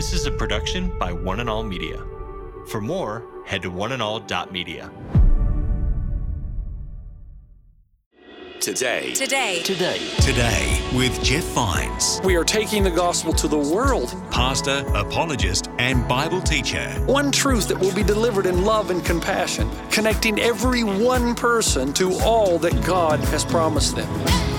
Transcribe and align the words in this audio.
This 0.00 0.14
is 0.14 0.24
a 0.24 0.30
production 0.30 0.98
by 0.98 1.12
One 1.12 1.40
and 1.40 1.50
All 1.50 1.62
Media. 1.62 2.02
For 2.68 2.80
more, 2.80 3.22
head 3.44 3.60
to 3.60 3.70
oneandall.media. 3.70 4.90
Today. 8.60 9.12
Today. 9.12 9.62
Today. 9.62 9.98
Today 10.20 10.90
with 10.94 11.22
Jeff 11.22 11.44
Vines, 11.52 12.18
We 12.24 12.34
are 12.36 12.44
taking 12.44 12.82
the 12.82 12.90
gospel 12.90 13.34
to 13.34 13.46
the 13.46 13.58
world. 13.58 14.14
pastor, 14.30 14.86
apologist, 14.94 15.68
and 15.78 16.08
Bible 16.08 16.40
teacher. 16.40 16.88
One 17.04 17.30
truth 17.30 17.68
that 17.68 17.78
will 17.78 17.94
be 17.94 18.02
delivered 18.02 18.46
in 18.46 18.64
love 18.64 18.90
and 18.90 19.04
compassion, 19.04 19.68
connecting 19.90 20.40
every 20.40 20.82
one 20.82 21.34
person 21.34 21.92
to 21.92 22.14
all 22.20 22.58
that 22.60 22.82
God 22.86 23.20
has 23.20 23.44
promised 23.44 23.96
them. 23.96 24.49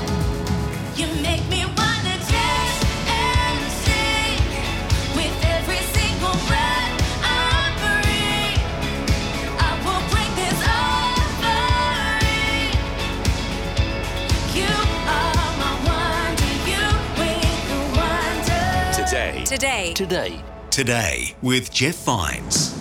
Today. 19.52 19.92
Today. 19.92 20.30
Today. 20.30 20.44
Today 20.70 21.36
with 21.42 21.74
Jeff 21.74 21.96
Vines. 22.06 22.74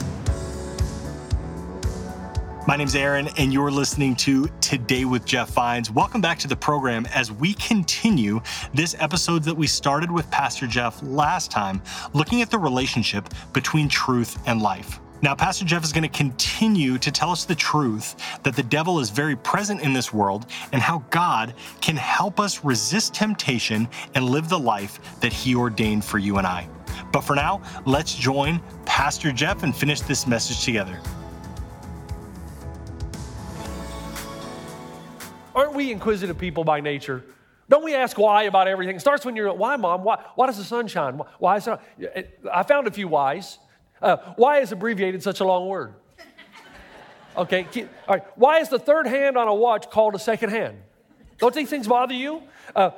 My 2.69 2.77
name's 2.77 2.95
Aaron, 2.95 3.29
and 3.39 3.53
you're 3.53 3.73
listening 3.73 4.15
to 4.19 4.49
Today 4.61 5.05
with 5.05 5.25
Jeff 5.25 5.49
Vines. 5.51 5.91
Welcome 5.91 6.21
back 6.21 6.39
to 6.39 6.47
the 6.47 6.55
program 6.55 7.07
as 7.07 7.33
we 7.33 7.55
continue 7.55 8.41
this 8.73 8.95
episode 9.01 9.43
that 9.43 9.57
we 9.57 9.67
started 9.67 10.13
with 10.13 10.31
Pastor 10.31 10.69
Jeff 10.69 11.03
last 11.03 11.51
time, 11.51 11.83
looking 12.13 12.41
at 12.41 12.53
the 12.53 12.59
relationship 12.59 13.29
between 13.53 13.89
truth 13.89 14.41
and 14.47 14.63
life. 14.63 15.01
Now, 15.23 15.35
Pastor 15.35 15.67
Jeff 15.67 15.85
is 15.85 15.93
going 15.93 16.09
to 16.09 16.17
continue 16.17 16.97
to 16.97 17.11
tell 17.11 17.31
us 17.31 17.45
the 17.45 17.55
truth 17.55 18.17
that 18.43 18.57
the 18.57 18.63
devil 18.63 19.01
is 19.01 19.11
very 19.11 19.37
present 19.37 19.83
in 19.83 19.93
this 19.93 20.15
world 20.15 20.47
and 20.73 20.81
how 20.81 21.05
God 21.11 21.55
can 21.83 21.95
help 21.97 22.41
us 22.41 22.65
resist 22.65 23.13
temptation 23.13 23.87
and 24.15 24.25
live 24.25 24.49
the 24.49 24.59
life 24.59 24.99
that 25.21 25.33
he 25.33 25.55
ordained 25.55 26.07
for 26.07 26.17
you 26.17 26.39
and 26.39 26.47
I. 26.47 26.67
But 27.13 27.21
for 27.21 27.37
now, 27.37 27.61
let's 27.85 28.15
join 28.15 28.63
Pastor 28.87 29.31
Jeff 29.31 29.63
and 29.63 29.77
finish 29.77 30.01
this 30.01 30.27
message 30.27 30.65
together. 30.65 30.99
Aren't 35.55 35.75
we 35.75 35.93
inquisitive 35.93 36.39
people 36.39 36.65
by 36.65 36.81
nature? 36.81 37.25
Don't 37.69 37.85
we 37.85 37.95
ask 37.95 38.17
why 38.17 38.45
about 38.45 38.69
everything? 38.69 38.97
It 38.97 39.01
starts 39.01 39.27
when 39.27 39.37
you're, 39.37 39.53
why, 39.53 39.77
mom? 39.77 40.03
Why, 40.03 40.23
why 40.35 40.47
does 40.47 40.57
the 40.57 40.65
sun 40.65 40.87
shine? 40.87 41.19
Why- 41.19 41.27
Why 41.39 41.57
is 41.57 41.69
it? 41.99 42.41
I 42.51 42.63
found 42.63 42.87
a 42.87 42.91
few 42.91 43.07
whys. 43.07 43.59
Uh, 44.03 44.17
why 44.37 44.59
is 44.59 44.73
abbreviated 44.73 45.23
such 45.23 45.41
a 45.41 45.45
long 45.45 45.69
word? 45.69 45.95
Okay, 47.37 47.65
keep- 47.65 47.89
all 48.09 48.17
right. 48.17 48.25
Why 48.37 48.59
is 48.59 48.69
the 48.69 48.79
third 48.79 49.07
hand 49.07 49.37
on 49.37 49.47
a 49.47 49.55
watch 49.55 49.89
called 49.91 50.15
a 50.15 50.19
second 50.19 50.51
hand? 50.51 50.77
Don't 51.39 51.55
these 51.55 51.71
things 51.71 51.87
bother 51.87 52.15
you? 52.15 52.43
Uh, 52.75 52.91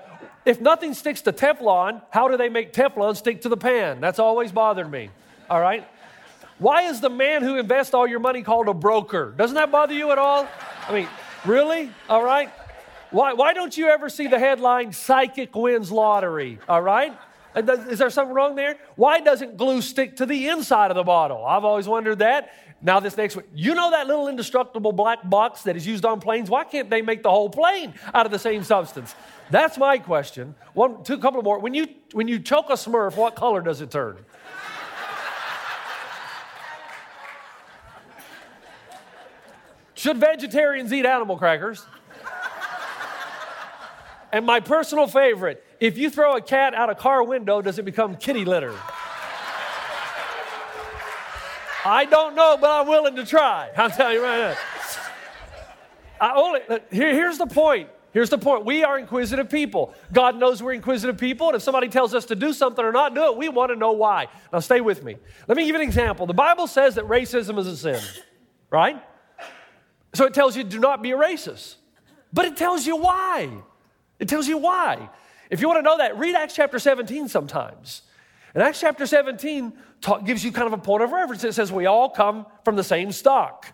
if 0.44 0.60
nothing 0.60 0.94
sticks 0.94 1.22
to 1.22 1.32
Teflon, 1.32 2.02
how 2.10 2.28
do 2.28 2.36
they 2.36 2.48
make 2.48 2.72
Teflon 2.72 3.16
stick 3.16 3.42
to 3.42 3.48
the 3.48 3.56
pan? 3.56 4.00
That's 4.00 4.18
always 4.18 4.50
bothered 4.50 4.90
me. 4.90 5.10
All 5.48 5.60
right? 5.60 5.86
Why 6.58 6.82
is 6.82 7.00
the 7.00 7.10
man 7.10 7.42
who 7.42 7.58
invests 7.58 7.94
all 7.94 8.06
your 8.06 8.20
money 8.20 8.42
called 8.42 8.68
a 8.68 8.74
broker? 8.74 9.34
Doesn't 9.36 9.54
that 9.54 9.70
bother 9.70 9.94
you 9.94 10.10
at 10.12 10.18
all? 10.18 10.48
I 10.88 10.92
mean, 10.92 11.08
really? 11.44 11.90
All 12.08 12.24
right? 12.24 12.50
Why, 13.10 13.34
why 13.34 13.52
don't 13.52 13.76
you 13.76 13.88
ever 13.88 14.08
see 14.08 14.26
the 14.26 14.38
headline, 14.38 14.92
Psychic 14.92 15.54
Wins 15.54 15.92
Lottery? 15.92 16.58
All 16.68 16.80
right? 16.80 17.16
Is 17.54 17.98
there 17.98 18.10
something 18.10 18.34
wrong 18.34 18.54
there? 18.54 18.76
Why 18.96 19.20
doesn't 19.20 19.56
glue 19.56 19.82
stick 19.82 20.16
to 20.16 20.26
the 20.26 20.48
inside 20.48 20.90
of 20.90 20.94
the 20.94 21.02
bottle? 21.02 21.44
I've 21.44 21.64
always 21.64 21.86
wondered 21.86 22.20
that. 22.20 22.52
Now, 22.80 22.98
this 22.98 23.16
next 23.16 23.36
one. 23.36 23.44
You 23.54 23.74
know 23.74 23.90
that 23.90 24.06
little 24.06 24.26
indestructible 24.26 24.92
black 24.92 25.28
box 25.28 25.62
that 25.62 25.76
is 25.76 25.86
used 25.86 26.04
on 26.04 26.18
planes? 26.18 26.50
Why 26.50 26.64
can't 26.64 26.90
they 26.90 27.02
make 27.02 27.22
the 27.22 27.30
whole 27.30 27.50
plane 27.50 27.94
out 28.12 28.26
of 28.26 28.32
the 28.32 28.38
same 28.38 28.64
substance? 28.64 29.14
That's 29.50 29.78
my 29.78 29.98
question. 29.98 30.54
One, 30.72 31.04
two, 31.04 31.18
couple 31.18 31.42
more. 31.42 31.58
When 31.58 31.74
you, 31.74 31.88
when 32.12 32.26
you 32.26 32.38
choke 32.38 32.70
a 32.70 32.74
smurf, 32.74 33.16
what 33.16 33.36
color 33.36 33.60
does 33.60 33.80
it 33.80 33.90
turn? 33.90 34.24
Should 39.94 40.16
vegetarians 40.16 40.92
eat 40.92 41.06
animal 41.06 41.36
crackers? 41.36 41.86
And 44.32 44.46
my 44.46 44.60
personal 44.60 45.06
favorite 45.06 45.64
if 45.82 45.98
you 45.98 46.10
throw 46.10 46.36
a 46.36 46.40
cat 46.40 46.74
out 46.74 46.90
a 46.90 46.94
car 46.94 47.24
window, 47.24 47.60
does 47.60 47.76
it 47.76 47.84
become 47.84 48.14
kitty 48.14 48.44
litter? 48.44 48.72
I 51.84 52.06
don't 52.08 52.36
know, 52.36 52.56
but 52.56 52.70
I'm 52.70 52.86
willing 52.86 53.16
to 53.16 53.26
try. 53.26 53.68
I'll 53.76 53.90
tell 53.90 54.12
you 54.12 54.22
right 54.22 54.38
now. 54.38 54.56
I 56.20 56.34
only, 56.36 56.60
here, 56.92 57.12
here's 57.12 57.36
the 57.36 57.48
point. 57.48 57.88
Here's 58.12 58.30
the 58.30 58.38
point. 58.38 58.64
We 58.64 58.84
are 58.84 58.96
inquisitive 58.96 59.50
people. 59.50 59.92
God 60.12 60.36
knows 60.36 60.62
we're 60.62 60.74
inquisitive 60.74 61.18
people, 61.18 61.48
and 61.48 61.56
if 61.56 61.62
somebody 61.62 61.88
tells 61.88 62.14
us 62.14 62.26
to 62.26 62.36
do 62.36 62.52
something 62.52 62.84
or 62.84 62.92
not 62.92 63.16
do 63.16 63.32
it, 63.32 63.36
we 63.36 63.48
want 63.48 63.72
to 63.72 63.76
know 63.76 63.90
why. 63.90 64.28
Now, 64.52 64.60
stay 64.60 64.80
with 64.80 65.02
me. 65.02 65.16
Let 65.48 65.56
me 65.56 65.64
give 65.64 65.74
you 65.74 65.82
an 65.82 65.88
example. 65.88 66.26
The 66.26 66.32
Bible 66.32 66.68
says 66.68 66.94
that 66.94 67.06
racism 67.06 67.58
is 67.58 67.66
a 67.66 67.76
sin, 67.76 68.00
right? 68.70 69.02
So 70.14 70.26
it 70.26 70.34
tells 70.34 70.56
you 70.56 70.62
do 70.62 70.78
not 70.78 71.02
be 71.02 71.10
a 71.10 71.16
racist. 71.16 71.74
But 72.32 72.44
it 72.44 72.56
tells 72.56 72.86
you 72.86 72.94
why. 72.98 73.50
It 74.20 74.28
tells 74.28 74.46
you 74.46 74.58
why. 74.58 75.08
If 75.52 75.60
you 75.60 75.68
want 75.68 75.80
to 75.80 75.82
know 75.82 75.98
that, 75.98 76.16
read 76.16 76.34
Acts 76.34 76.54
chapter 76.54 76.78
17 76.78 77.28
sometimes. 77.28 78.02
And 78.54 78.62
Acts 78.62 78.80
chapter 78.80 79.06
17 79.06 79.74
ta- 80.00 80.20
gives 80.20 80.42
you 80.42 80.50
kind 80.50 80.66
of 80.66 80.72
a 80.72 80.78
point 80.78 81.02
of 81.02 81.12
reference. 81.12 81.44
It 81.44 81.52
says 81.52 81.70
we 81.70 81.84
all 81.84 82.08
come 82.08 82.46
from 82.64 82.74
the 82.74 82.82
same 82.82 83.12
stock. 83.12 83.66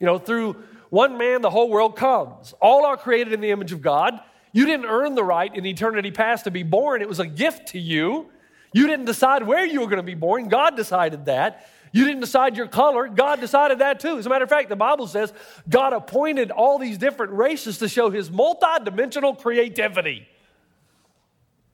You 0.00 0.06
know, 0.06 0.16
through 0.16 0.56
one 0.88 1.18
man, 1.18 1.42
the 1.42 1.50
whole 1.50 1.68
world 1.68 1.94
comes. 1.94 2.54
All 2.58 2.86
are 2.86 2.96
created 2.96 3.34
in 3.34 3.42
the 3.42 3.50
image 3.50 3.70
of 3.70 3.82
God. 3.82 4.18
You 4.52 4.64
didn't 4.64 4.86
earn 4.86 5.14
the 5.14 5.22
right 5.22 5.54
in 5.54 5.66
eternity 5.66 6.10
past 6.10 6.44
to 6.44 6.50
be 6.50 6.62
born, 6.62 7.02
it 7.02 7.08
was 7.08 7.20
a 7.20 7.26
gift 7.26 7.68
to 7.68 7.78
you. 7.78 8.30
You 8.72 8.86
didn't 8.86 9.04
decide 9.04 9.42
where 9.42 9.66
you 9.66 9.80
were 9.80 9.88
going 9.88 9.98
to 9.98 10.02
be 10.02 10.14
born, 10.14 10.48
God 10.48 10.74
decided 10.74 11.26
that. 11.26 11.68
You 11.92 12.06
didn't 12.06 12.20
decide 12.20 12.56
your 12.56 12.66
color, 12.66 13.08
God 13.08 13.40
decided 13.40 13.80
that 13.80 14.00
too. 14.00 14.16
As 14.16 14.24
a 14.24 14.30
matter 14.30 14.44
of 14.44 14.50
fact, 14.50 14.70
the 14.70 14.76
Bible 14.76 15.06
says 15.06 15.34
God 15.68 15.92
appointed 15.92 16.50
all 16.50 16.78
these 16.78 16.96
different 16.96 17.32
races 17.32 17.76
to 17.78 17.88
show 17.90 18.08
his 18.08 18.30
multidimensional 18.30 19.38
creativity. 19.38 20.26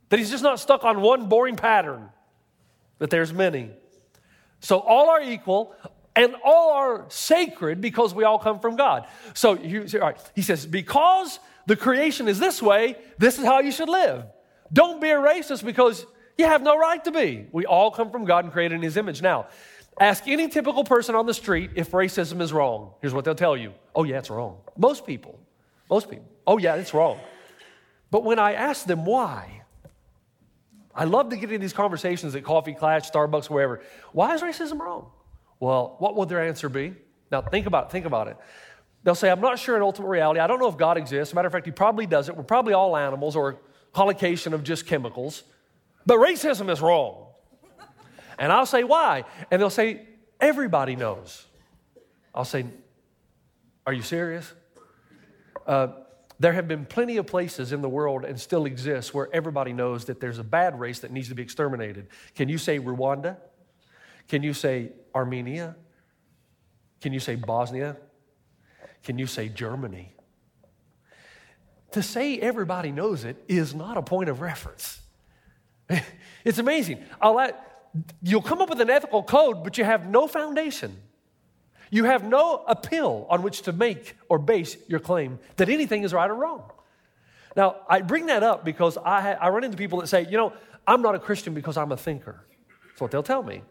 That 0.09 0.19
he's 0.19 0.31
just 0.31 0.43
not 0.43 0.61
stuck 0.61 0.85
on 0.85 1.01
one 1.01 1.29
boring 1.29 1.57
pattern, 1.57 2.11
that 2.99 3.11
there's 3.11 3.33
many. 3.33 3.71
So 4.61 4.79
all 4.79 5.11
are 5.11 5.21
equal 5.21 5.75
and 6.15 6.35
all 6.45 6.73
are 6.73 7.05
sacred 7.09 7.81
because 7.81 8.15
we 8.15 8.25
all 8.25 8.39
come 8.39 8.59
from 8.61 8.77
God. 8.77 9.07
So 9.35 9.55
you, 9.55 9.87
all 9.95 10.01
right, 10.01 10.21
he 10.35 10.43
says, 10.43 10.65
because 10.65 11.39
the 11.67 11.77
creation 11.77 12.29
is 12.29 12.39
this 12.39 12.63
way, 12.63 12.97
this 13.19 13.39
is 13.39 13.45
how 13.45 13.61
you 13.61 13.73
should 13.73 13.89
live. 13.89 14.25
Don't 14.73 15.01
be 15.01 15.11
a 15.11 15.17
racist 15.17 15.65
because 15.65 16.07
you 16.39 16.47
have 16.47 16.63
no 16.63 16.79
right 16.79 17.03
to 17.05 17.11
be. 17.11 17.47
We 17.53 17.67
all 17.67 17.91
come 17.91 18.11
from 18.11 18.25
God 18.25 18.45
and 18.45 18.53
created 18.53 18.77
in 18.77 18.83
his 18.83 18.97
image. 18.97 19.23
Now, 19.23 19.47
ask 20.01 20.27
any 20.27 20.49
typical 20.49 20.85
person 20.85 21.15
on 21.15 21.27
the 21.27 21.35
street 21.35 21.71
if 21.75 21.91
racism 21.91 22.41
is 22.41 22.53
wrong. 22.53 22.93
Here's 23.01 23.15
what 23.15 23.25
they'll 23.25 23.35
tell 23.35 23.57
you. 23.57 23.73
Oh, 23.95 24.05
yeah, 24.05 24.19
it's 24.19 24.31
wrong. 24.31 24.59
Most 24.77 25.07
people. 25.07 25.39
Most 25.91 26.09
people. 26.11 26.27
Oh, 26.47 26.59
yeah, 26.59 26.77
it's 26.77 26.95
wrong. 26.95 27.19
But 28.11 28.25
when 28.25 28.39
I 28.39 28.55
ask 28.55 28.87
them 28.87 29.05
why, 29.05 29.63
I 30.97 31.05
love 31.05 31.29
to 31.29 31.37
get 31.37 31.45
into 31.53 31.59
these 31.59 31.75
conversations 31.75 32.35
at 32.35 32.43
Coffee 32.43 32.73
Clash, 32.73 33.11
Starbucks, 33.11 33.51
wherever. 33.51 33.83
Why 34.13 34.35
is 34.35 34.41
racism 34.41 34.81
wrong? 34.81 35.11
Well, 35.61 35.97
what 35.99 36.17
would 36.17 36.31
their 36.31 36.43
answer 36.43 36.71
be? 36.71 36.95
Now, 37.31 37.43
think 37.43 37.67
about 37.67 37.87
it. 37.87 37.91
Think 37.93 38.07
about 38.07 38.29
it. 38.29 38.37
They'll 39.05 39.15
say, 39.15 39.31
I'm 39.31 39.41
not 39.41 39.59
sure 39.59 39.77
in 39.77 39.83
ultimate 39.83 40.09
reality. 40.09 40.41
I 40.41 40.47
don't 40.47 40.59
know 40.59 40.69
if 40.69 40.79
God 40.79 40.97
exists. 40.97 41.35
matter 41.35 41.47
of 41.47 41.53
fact, 41.53 41.67
he 41.67 41.73
probably 41.73 42.07
doesn't. 42.07 42.37
We're 42.37 42.45
probably 42.45 42.73
all 42.73 42.97
animals 42.97 43.37
or 43.37 43.51
a 43.51 43.57
collocation 43.93 44.55
of 44.55 44.65
just 44.65 44.87
chemicals. 44.87 45.43
But 46.07 46.17
racism 46.17 46.71
is 46.71 46.81
wrong. 46.81 47.27
And 48.39 48.51
I'll 48.51 48.67
say, 48.67 48.83
why? 48.83 49.25
And 49.51 49.61
they'll 49.61 49.71
say, 49.71 50.07
everybody 50.41 50.97
knows. 50.97 51.47
I'll 52.35 52.45
say, 52.45 52.67
are 53.87 53.93
you 53.93 54.03
serious? 54.03 54.53
Uh, 55.67 55.89
there 56.39 56.53
have 56.53 56.69
been 56.69 56.85
plenty 56.85 57.17
of 57.17 57.27
places 57.27 57.73
in 57.73 57.81
the 57.81 57.89
world 57.89 58.25
and 58.25 58.39
still 58.39 58.67
exists 58.67 59.15
where 59.15 59.29
everybody 59.33 59.73
knows 59.73 60.05
that 60.07 60.21
there's 60.21 60.39
a 60.39 60.45
bad 60.45 60.79
race 60.79 61.01
that 61.01 61.11
needs 61.11 61.29
to 61.29 61.35
be 61.35 61.43
exterminated. 61.43 62.09
Can 62.35 62.49
you 62.49 62.59
say 62.59 62.79
Rwanda? 62.79 63.39
Can 64.29 64.43
you 64.43 64.53
say 64.53 64.93
Armenia? 65.15 65.77
Can 67.01 67.13
you 67.13 67.21
say 67.21 67.37
Bosnia? 67.37 67.97
Can 69.03 69.19
you 69.19 69.27
say 69.27 69.49
Germany? 69.49 70.13
To 71.93 72.03
say 72.03 72.39
everybody 72.39 72.93
knows 72.93 73.25
it 73.25 73.43
is 73.49 73.75
not 73.75 73.97
a 73.97 74.03
point 74.03 74.29
of 74.29 74.41
reference. 74.41 75.01
it's 76.45 76.59
amazing. 76.59 77.03
I'll 77.21 77.37
let, 77.37 77.91
you'll 78.21 78.43
come 78.43 78.61
up 78.61 78.69
with 78.69 78.81
an 78.81 78.91
ethical 78.91 79.23
code, 79.23 79.65
but 79.65 79.79
you 79.79 79.85
have 79.85 80.09
no 80.09 80.27
foundation. 80.27 80.97
You 81.91 82.05
have 82.05 82.25
no 82.25 82.65
appeal 82.67 83.27
on 83.31 83.43
which 83.43 83.63
to 83.63 83.73
make 83.73 84.17
or 84.29 84.39
base 84.39 84.77
your 84.89 85.01
claim 85.01 85.39
that 85.57 85.69
anything 85.69 86.03
is 86.03 86.13
right 86.13 86.31
or 86.31 86.35
wrong. 86.35 86.63
Now, 87.57 87.77
I 87.89 88.03
bring 88.03 88.27
that 88.27 88.43
up 88.43 88.65
because 88.65 88.99
I, 88.99 89.33
I 89.33 89.49
run 89.49 89.65
into 89.65 89.77
people 89.77 90.01
that 90.01 90.09
say, 90.09 90.27
you 90.29 90.37
know, 90.37 90.53
I'm 90.87 91.03
not 91.03 91.15
a 91.15 91.19
Christian 91.19 91.55
because 91.55 91.77
I'm 91.77 91.91
a 91.93 91.97
thinker. 91.97 92.45
That's 92.89 93.01
what 93.01 93.11
they'll 93.11 93.23
tell 93.23 93.43
me. 93.43 93.63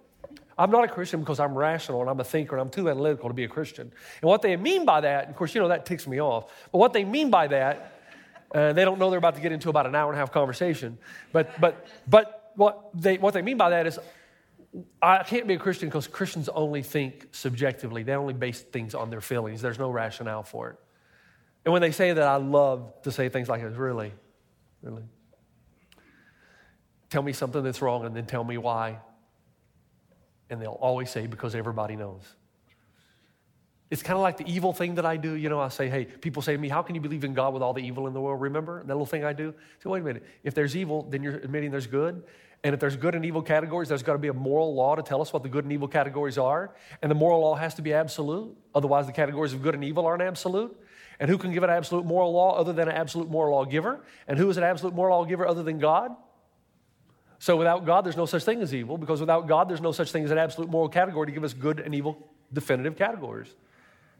I'm 0.58 0.72
not 0.72 0.86
a 0.86 0.88
Christian 0.88 1.20
because 1.20 1.40
I'm 1.40 1.56
rational 1.56 2.02
and 2.02 2.10
I'm 2.10 2.20
a 2.20 2.24
thinker 2.24 2.56
and 2.56 2.62
I'm 2.62 2.70
too 2.70 2.90
analytical 2.90 3.30
to 3.30 3.36
be 3.36 3.44
a 3.44 3.48
Christian. 3.48 3.92
And 4.22 4.30
what 4.30 4.42
they 4.42 4.56
mean 4.56 4.86
by 4.86 5.02
that, 5.02 5.30
of 5.30 5.36
course, 5.36 5.54
you 5.54 5.62
know, 5.62 5.68
that 5.68 5.86
ticks 5.86 6.08
me 6.08 6.22
off. 6.22 6.52
But 6.72 6.78
what 6.78 6.94
they 6.94 7.04
mean 7.04 7.30
by 7.30 7.48
that, 7.48 8.00
uh, 8.54 8.74
they 8.74 8.86
don't 8.86 8.98
know 8.98 9.10
they're 9.10 9.18
about 9.18 9.36
to 9.36 9.42
get 9.42 9.52
into 9.52 9.70
about 9.70 9.86
an 9.86 9.96
hour 9.96 10.10
and 10.10 10.18
a 10.18 10.20
half 10.20 10.32
conversation. 10.32 10.98
But, 11.34 11.60
but, 11.60 11.86
but 12.08 12.52
what, 12.56 12.90
they, 12.94 13.18
what 13.18 13.34
they 13.34 13.42
mean 13.42 13.58
by 13.58 13.70
that 13.72 13.86
is 13.86 14.00
I 15.02 15.24
can't 15.24 15.48
be 15.48 15.54
a 15.54 15.60
Christian 15.60 15.90
because 15.90 16.08
Christians 16.08 16.50
only 16.50 16.84
think 16.84 17.28
subjectively. 17.32 18.04
They 18.04 18.14
only 18.14 18.34
base 18.34 18.62
things 18.62 18.94
on 18.94 19.10
their 19.10 19.22
feelings. 19.22 19.62
There's 19.62 19.80
no 19.80 19.90
rationale 19.90 20.44
for 20.44 20.72
it. 20.72 20.80
And 21.64 21.72
when 21.72 21.82
they 21.82 21.92
say 21.92 22.14
that, 22.14 22.28
I 22.28 22.36
love 22.36 22.94
to 23.04 23.12
say 23.12 23.30
things 23.30 23.50
like 23.50 23.62
this 23.62 23.76
really, 23.76 24.14
really. 24.82 25.04
Tell 27.10 27.24
me 27.24 27.34
something 27.34 27.64
that's 27.64 27.82
wrong 27.82 28.06
and 28.06 28.16
then 28.16 28.26
tell 28.26 28.44
me 28.44 28.58
why. 28.58 29.00
And 30.50 30.62
they'll 30.62 30.72
always 30.72 31.10
say, 31.10 31.26
because 31.26 31.56
everybody 31.56 31.96
knows. 31.96 32.22
It's 33.96 34.04
kind 34.04 34.18
of 34.18 34.24
like 34.24 34.36
the 34.36 34.54
evil 34.54 34.74
thing 34.74 34.96
that 34.96 35.06
I 35.06 35.16
do. 35.16 35.36
You 35.36 35.48
know, 35.48 35.62
I 35.62 35.70
say, 35.70 35.88
hey, 35.88 36.04
people 36.04 36.42
say 36.42 36.52
to 36.52 36.58
me, 36.58 36.68
how 36.68 36.82
can 36.82 36.96
you 36.96 37.02
believe 37.02 37.24
in 37.24 37.34
God 37.34 37.54
with 37.54 37.64
all 37.64 37.72
the 37.72 37.82
evil 37.82 38.08
in 38.08 38.14
the 38.14 38.20
world? 38.20 38.42
Remember 38.42 38.84
that 38.84 38.88
little 38.88 39.06
thing 39.06 39.24
I 39.24 39.32
do? 39.32 39.54
So 39.82 39.90
wait 39.90 40.02
a 40.02 40.04
minute. 40.04 40.26
If 40.44 40.54
there's 40.54 40.76
evil, 40.76 41.04
then 41.04 41.24
you're 41.24 41.36
admitting 41.36 41.72
there's 41.72 41.88
good. 41.88 42.22
And 42.66 42.74
if 42.74 42.82
there's 42.82 42.98
good 42.98 43.16
and 43.16 43.26
evil 43.26 43.42
categories, 43.42 43.88
there's 43.88 44.04
got 44.04 44.12
to 44.12 44.20
be 44.20 44.28
a 44.28 44.34
moral 44.34 44.76
law 44.76 44.96
to 44.96 45.02
tell 45.02 45.22
us 45.22 45.32
what 45.32 45.44
the 45.44 45.48
good 45.48 45.64
and 45.64 45.72
evil 45.72 45.88
categories 45.88 46.38
are. 46.38 46.76
And 47.02 47.10
the 47.10 47.16
moral 47.16 47.40
law 47.40 47.56
has 47.56 47.76
to 47.76 47.82
be 47.82 47.94
absolute. 47.94 48.54
Otherwise, 48.74 49.06
the 49.06 49.14
categories 49.14 49.54
of 49.54 49.64
good 49.64 49.76
and 49.76 49.84
evil 49.86 50.06
aren't 50.06 50.24
absolute. 50.24 50.78
And 51.22 51.30
who 51.30 51.38
can 51.38 51.54
give 51.54 51.64
an 51.64 51.70
absolute 51.70 52.06
moral 52.06 52.34
law 52.34 52.58
other 52.60 52.74
than 52.74 52.90
an 52.90 52.96
absolute 52.96 53.30
moral 53.30 53.56
law 53.56 53.64
giver? 53.64 54.02
And 54.28 54.38
who 54.38 54.50
is 54.50 54.58
an 54.58 54.66
absolute 54.66 54.94
moral 54.94 55.20
law 55.20 55.24
giver 55.24 55.48
other 55.48 55.64
than 55.64 55.80
God? 55.80 56.12
So 57.40 57.56
without 57.56 57.86
God, 57.86 58.04
there's 58.04 58.18
no 58.18 58.26
such 58.26 58.44
thing 58.44 58.62
as 58.62 58.74
evil, 58.74 58.98
because 58.98 59.22
without 59.22 59.48
God, 59.48 59.70
there's 59.70 59.80
no 59.80 59.94
such 59.94 60.12
thing 60.12 60.26
as 60.26 60.32
an 60.32 60.38
absolute 60.38 60.70
moral 60.70 60.90
category 60.90 61.28
to 61.28 61.32
give 61.32 61.46
us 61.46 61.54
good 61.54 61.80
and 61.80 61.96
evil 61.96 62.18
definitive 62.52 62.98
categories. 62.98 63.56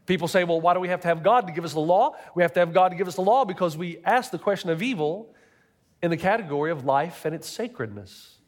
People 0.06 0.28
say, 0.28 0.44
well, 0.44 0.60
why 0.60 0.72
do 0.72 0.80
we 0.80 0.88
have 0.88 1.00
to 1.00 1.08
have 1.08 1.22
God 1.22 1.48
to 1.48 1.52
give 1.52 1.64
us 1.64 1.72
the 1.72 1.80
law? 1.80 2.14
We 2.34 2.42
have 2.42 2.52
to 2.54 2.60
have 2.60 2.72
God 2.72 2.90
to 2.90 2.96
give 2.96 3.08
us 3.08 3.16
the 3.16 3.22
law 3.22 3.44
because 3.44 3.76
we 3.76 3.98
ask 4.04 4.30
the 4.30 4.38
question 4.38 4.70
of 4.70 4.82
evil 4.82 5.34
in 6.00 6.10
the 6.10 6.16
category 6.16 6.70
of 6.70 6.84
life 6.84 7.24
and 7.24 7.34
its 7.34 7.48
sacredness. 7.48 8.38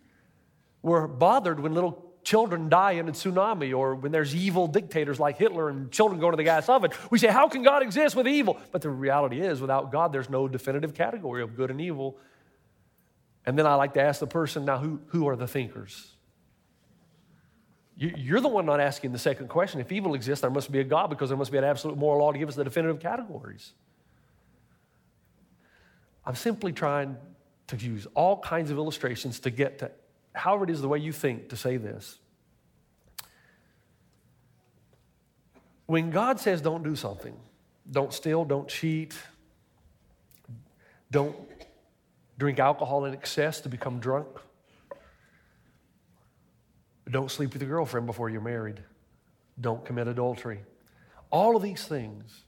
We're 0.83 1.09
bothered 1.09 1.59
when 1.59 1.75
little 1.75 2.09
children 2.23 2.69
die 2.69 2.93
in 2.93 3.09
a 3.09 3.13
tsunami 3.13 3.77
or 3.77 3.95
when 3.95 4.13
there's 4.13 4.35
evil 4.35 4.69
dictators 4.69 5.19
like 5.19 5.39
Hitler 5.39 5.69
and 5.69 5.91
children 5.91 6.21
go 6.21 6.31
to 6.31 6.37
the 6.37 6.45
gas 6.45 6.69
oven. 6.69 6.91
We 7.11 7.19
say, 7.19 7.29
How 7.29 7.49
can 7.49 7.63
God 7.63 7.83
exist 7.83 8.15
with 8.15 8.29
evil? 8.29 8.59
But 8.71 8.83
the 8.83 8.91
reality 8.91 9.41
is, 9.41 9.61
without 9.61 9.91
God, 9.91 10.13
there's 10.13 10.31
no 10.31 10.47
definitive 10.47 10.95
category 10.95 11.43
of 11.43 11.57
good 11.57 11.71
and 11.71 11.81
evil. 11.81 12.19
And 13.47 13.59
then 13.59 13.67
I 13.67 13.75
like 13.75 13.95
to 13.95 14.03
ask 14.03 14.21
the 14.21 14.27
person, 14.27 14.65
Now, 14.65 14.79
who, 14.79 15.01
who 15.07 15.27
are 15.29 15.37
the 15.37 15.49
thinkers? 15.49 16.18
You- 17.99 18.15
You're 18.17 18.41
the 18.41 18.49
one 18.49 18.65
not 18.65 18.79
asking 18.79 19.11
the 19.11 19.19
second 19.19 19.49
question. 19.49 19.81
If 19.81 19.91
evil 19.91 20.15
exists, 20.15 20.41
there 20.41 20.51
must 20.51 20.71
be 20.71 20.79
a 20.79 20.85
God 20.85 21.11
because 21.11 21.29
there 21.31 21.37
must 21.37 21.51
be 21.51 21.59
an 21.59 21.65
absolute 21.65 21.99
moral 21.99 22.21
law 22.21 22.31
to 22.33 22.39
give 22.39 22.49
us 22.49 22.55
the 22.55 22.63
definitive 22.63 23.01
categories. 23.01 23.73
I'm 26.25 26.37
simply 26.37 26.73
trying 26.73 27.17
to 27.67 27.77
use 27.77 28.07
all 28.15 28.39
kinds 28.39 28.71
of 28.71 28.79
illustrations 28.79 29.41
to 29.41 29.51
get 29.51 29.81
to 29.81 29.91
however 30.33 30.65
it 30.65 30.71
is 30.71 30.81
the 30.81 30.89
way 30.89 30.99
you 30.99 31.11
think 31.11 31.49
to 31.49 31.57
say 31.57 31.77
this. 31.77 32.19
When 35.87 36.11
God 36.11 36.39
says 36.39 36.61
don't 36.61 36.85
do 36.85 36.95
something, 36.95 37.37
don't 37.91 38.13
steal, 38.13 38.45
don't 38.45 38.69
cheat, 38.69 39.19
don't 41.11 41.35
drink 42.39 42.61
alcohol 42.61 43.07
in 43.07 43.15
excess 43.15 43.61
to 43.63 43.69
become 43.69 43.99
drunk, 43.99 44.29
don't 47.11 47.31
sleep 47.31 47.53
with 47.53 47.63
your 47.63 47.71
girlfriend 47.71 48.07
before 48.07 48.29
you're 48.29 48.41
married, 48.41 48.83
don't 49.61 49.85
commit 49.85 50.09
adultery. 50.09 50.61
All 51.31 51.57
of 51.57 51.63
these 51.63 51.85
things, 51.85 52.45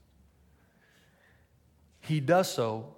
he 2.01 2.19
does 2.19 2.51
so 2.51 2.95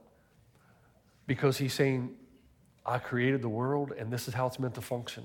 because 1.28 1.58
he's 1.58 1.74
saying, 1.74 2.16
I 2.86 3.00
created 3.00 3.42
the 3.42 3.50
world 3.50 3.94
and 3.98 4.12
this 4.12 4.28
is 4.28 4.34
how 4.34 4.48
it's 4.48 4.60
meant 4.60 4.76
to 4.76 4.82
function. 4.82 5.24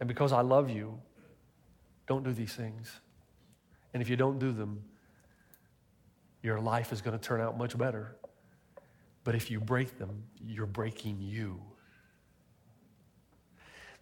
And 0.00 0.08
because 0.08 0.32
I 0.32 0.40
love 0.40 0.70
you, 0.70 0.98
don't 2.06 2.24
do 2.24 2.32
these 2.32 2.54
things. 2.54 2.90
And 3.92 4.02
if 4.02 4.08
you 4.08 4.16
don't 4.16 4.38
do 4.38 4.52
them, 4.52 4.82
your 6.42 6.58
life 6.58 6.92
is 6.92 7.02
going 7.02 7.18
to 7.18 7.22
turn 7.22 7.40
out 7.40 7.58
much 7.58 7.76
better. 7.76 8.16
But 9.24 9.34
if 9.34 9.50
you 9.50 9.60
break 9.60 9.98
them, 9.98 10.24
you're 10.42 10.66
breaking 10.66 11.18
you. 11.20 11.60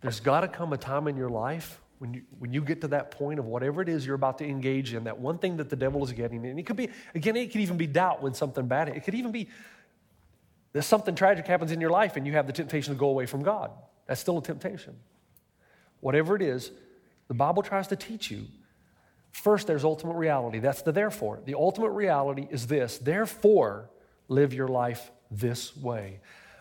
There's 0.00 0.20
got 0.20 0.40
to 0.40 0.48
come 0.48 0.72
a 0.72 0.76
time 0.76 1.08
in 1.08 1.16
your 1.16 1.28
life 1.28 1.80
when 1.98 2.14
you, 2.14 2.22
when 2.38 2.52
you 2.52 2.62
get 2.62 2.80
to 2.82 2.88
that 2.88 3.10
point 3.10 3.38
of 3.38 3.46
whatever 3.46 3.82
it 3.82 3.88
is 3.88 4.06
you're 4.06 4.14
about 4.14 4.38
to 4.38 4.46
engage 4.46 4.94
in, 4.94 5.04
that 5.04 5.18
one 5.18 5.38
thing 5.38 5.56
that 5.56 5.68
the 5.68 5.76
devil 5.76 6.04
is 6.04 6.12
getting, 6.12 6.46
and 6.46 6.58
it 6.58 6.64
could 6.64 6.76
be, 6.76 6.88
again, 7.14 7.36
it 7.36 7.50
could 7.50 7.60
even 7.60 7.76
be 7.76 7.86
doubt 7.86 8.22
when 8.22 8.34
something 8.34 8.66
bad, 8.66 8.88
it 8.88 9.04
could 9.04 9.14
even 9.14 9.32
be 9.32 9.48
that 10.72 10.82
something 10.82 11.14
tragic 11.14 11.46
happens 11.46 11.72
in 11.72 11.80
your 11.80 11.90
life 11.90 12.16
and 12.16 12.26
you 12.26 12.34
have 12.34 12.46
the 12.46 12.52
temptation 12.52 12.94
to 12.94 12.98
go 12.98 13.08
away 13.08 13.26
from 13.26 13.42
God. 13.42 13.70
That's 14.06 14.20
still 14.20 14.38
a 14.38 14.42
temptation. 14.42 14.96
Whatever 16.00 16.36
it 16.36 16.42
is, 16.42 16.70
the 17.26 17.34
Bible 17.34 17.62
tries 17.62 17.88
to 17.88 17.96
teach 17.96 18.30
you. 18.30 18.46
First, 19.32 19.66
there's 19.66 19.84
ultimate 19.84 20.14
reality. 20.14 20.58
That's 20.58 20.82
the 20.82 20.92
therefore. 20.92 21.40
The 21.44 21.54
ultimate 21.54 21.90
reality 21.90 22.46
is 22.50 22.66
this 22.66 22.98
therefore, 22.98 23.90
live 24.28 24.54
your 24.54 24.68
life 24.68 25.10
this 25.30 25.76
way. 25.76 26.20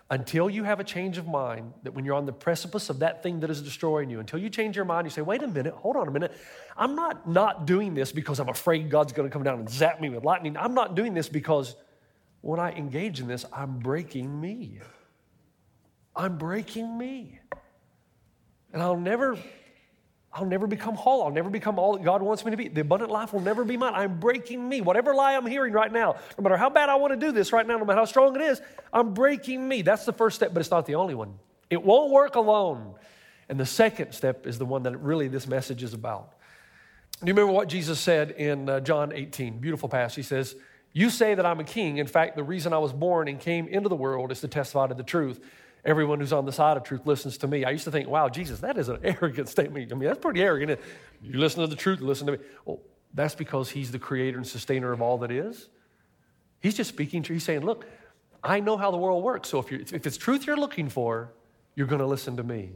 Until 0.09 0.50
you 0.50 0.63
have 0.63 0.80
a 0.80 0.86
change 0.86 1.18
of 1.18 1.27
mind, 1.27 1.74
that 1.83 1.94
when 1.94 2.06
you're 2.06 2.15
on 2.15 2.25
the 2.25 2.31
precipice 2.31 2.89
of 2.89 3.00
that 3.00 3.24
thing 3.24 3.42
that 3.42 3.50
is 3.50 3.62
destroying 3.62 4.09
you, 4.09 4.21
until 4.21 4.39
you 4.39 4.50
change 4.50 4.77
your 4.77 4.86
mind, 4.86 5.06
you 5.06 5.12
say, 5.12 5.21
wait 5.21 5.44
a 5.44 5.48
minute, 5.48 5.74
hold 5.74 5.98
on 5.98 6.07
a 6.07 6.12
minute. 6.12 6.33
I'm 6.77 6.95
not 6.95 7.27
not 7.27 7.65
doing 7.65 7.94
this 7.94 8.13
because 8.13 8.39
I'm 8.39 8.48
afraid 8.48 8.89
God's 8.89 9.12
going 9.12 9.27
to 9.27 9.33
come 9.33 9.44
down 9.44 9.59
and 9.59 9.69
zap 9.69 10.00
me 10.00 10.09
with 10.09 10.24
lightning. 10.24 10.56
I'm 10.56 10.74
not 10.74 10.95
doing 10.95 11.13
this 11.13 11.27
because 11.27 11.75
when 12.39 12.59
I 12.59 12.71
engage 12.71 13.19
in 13.19 13.27
this, 13.27 13.45
I'm 13.51 13.80
breaking 13.80 14.39
me. 14.39 14.80
I'm 16.15 16.38
breaking 16.38 16.98
me. 16.98 17.39
And 18.71 18.81
I'll 18.81 19.00
never, 19.00 19.38
I'll 20.37 20.45
never 20.45 20.67
become 20.67 20.93
whole. 20.93 21.23
I'll 21.23 21.31
never 21.31 21.49
become 21.49 21.79
all 21.79 21.93
that 21.93 22.03
God 22.03 22.21
wants 22.21 22.45
me 22.45 22.51
to 22.51 22.57
be. 22.57 22.67
The 22.67 22.81
abundant 22.81 23.09
life 23.09 23.33
will 23.33 23.39
never 23.39 23.63
be 23.63 23.75
mine. 23.75 23.93
I'm 23.95 24.19
breaking 24.19 24.69
me. 24.69 24.81
Whatever 24.81 25.15
lie 25.15 25.35
I'm 25.35 25.47
hearing 25.47 25.73
right 25.73 25.91
now, 25.91 26.15
no 26.37 26.43
matter 26.43 26.57
how 26.57 26.69
bad 26.69 26.89
I 26.89 26.95
want 26.95 27.13
to 27.13 27.17
do 27.19 27.31
this 27.31 27.51
right 27.51 27.65
now, 27.65 27.77
no 27.77 27.85
matter 27.85 27.97
how 27.97 28.05
strong 28.05 28.35
it 28.35 28.41
is, 28.43 28.61
I'm 28.93 29.15
breaking 29.15 29.67
me. 29.67 29.81
That's 29.81 30.05
the 30.05 30.13
first 30.13 30.35
step, 30.35 30.53
but 30.53 30.59
it's 30.59 30.69
not 30.69 30.85
the 30.85 30.93
only 30.93 31.15
one. 31.15 31.39
It 31.71 31.81
won't 31.81 32.11
work 32.11 32.35
alone. 32.35 32.93
And 33.49 33.59
the 33.59 33.65
second 33.65 34.11
step 34.11 34.45
is 34.45 34.59
the 34.59 34.65
one 34.65 34.83
that 34.83 34.95
really 34.97 35.27
this 35.27 35.47
message 35.47 35.81
is 35.81 35.95
about. 35.95 36.33
Do 37.19 37.27
you 37.27 37.33
remember 37.33 37.53
what 37.53 37.67
Jesus 37.67 37.99
said 37.99 38.31
in 38.31 38.69
uh, 38.69 38.79
John 38.79 39.11
18? 39.11 39.57
Beautiful 39.57 39.89
passage. 39.89 40.17
He 40.17 40.21
says, 40.21 40.56
You 40.94 41.09
say 41.09 41.33
that 41.33 41.47
I'm 41.47 41.59
a 41.59 41.63
king. 41.63 41.97
In 41.97 42.06
fact, 42.06 42.35
the 42.35 42.44
reason 42.44 42.73
I 42.73 42.77
was 42.77 42.94
born 42.94 43.27
and 43.27 43.39
came 43.39 43.67
into 43.67 43.89
the 43.89 43.95
world 43.95 44.31
is 44.31 44.41
to 44.41 44.47
testify 44.47 44.85
to 44.85 44.94
the 44.94 45.01
truth. 45.01 45.39
Everyone 45.87 46.19
who's 46.19 46.33
on 46.33 46.45
the 46.45 46.51
side 46.51 46.77
of 46.77 46.83
truth 46.83 47.07
listens 47.07 47.37
to 47.39 47.47
me. 47.47 47.63
I 47.63 47.71
used 47.71 47.85
to 47.85 47.91
think, 47.91 48.09
wow, 48.09 48.29
Jesus, 48.29 48.59
that 48.59 48.77
is 48.77 48.89
an 48.89 48.99
arrogant 49.03 49.49
statement. 49.49 49.91
I 49.91 49.95
mean, 49.95 50.07
that's 50.07 50.19
pretty 50.19 50.41
arrogant. 50.41 50.79
You 51.23 51.39
listen 51.39 51.61
to 51.61 51.67
the 51.67 51.77
truth, 51.77 52.01
listen 52.01 52.27
to 52.27 52.33
me. 52.33 52.39
Well, 52.65 52.81
that's 53.13 53.33
because 53.33 53.69
he's 53.69 53.91
the 53.91 53.97
creator 53.97 54.37
and 54.37 54.45
sustainer 54.45 54.91
of 54.91 55.01
all 55.01 55.17
that 55.19 55.31
is. 55.31 55.69
He's 56.59 56.75
just 56.75 56.89
speaking 56.89 57.23
to 57.23 57.33
He's 57.33 57.44
saying, 57.44 57.61
look, 57.61 57.85
I 58.44 58.59
know 58.59 58.77
how 58.77 58.91
the 58.91 58.97
world 58.97 59.23
works. 59.23 59.49
So 59.49 59.59
if, 59.59 59.71
you're, 59.71 59.79
if 59.79 60.06
it's 60.06 60.17
truth 60.17 60.45
you're 60.45 60.57
looking 60.57 60.89
for, 60.89 61.31
you're 61.73 61.87
going 61.87 62.01
to 62.01 62.06
listen 62.06 62.37
to 62.37 62.44
me 62.44 62.73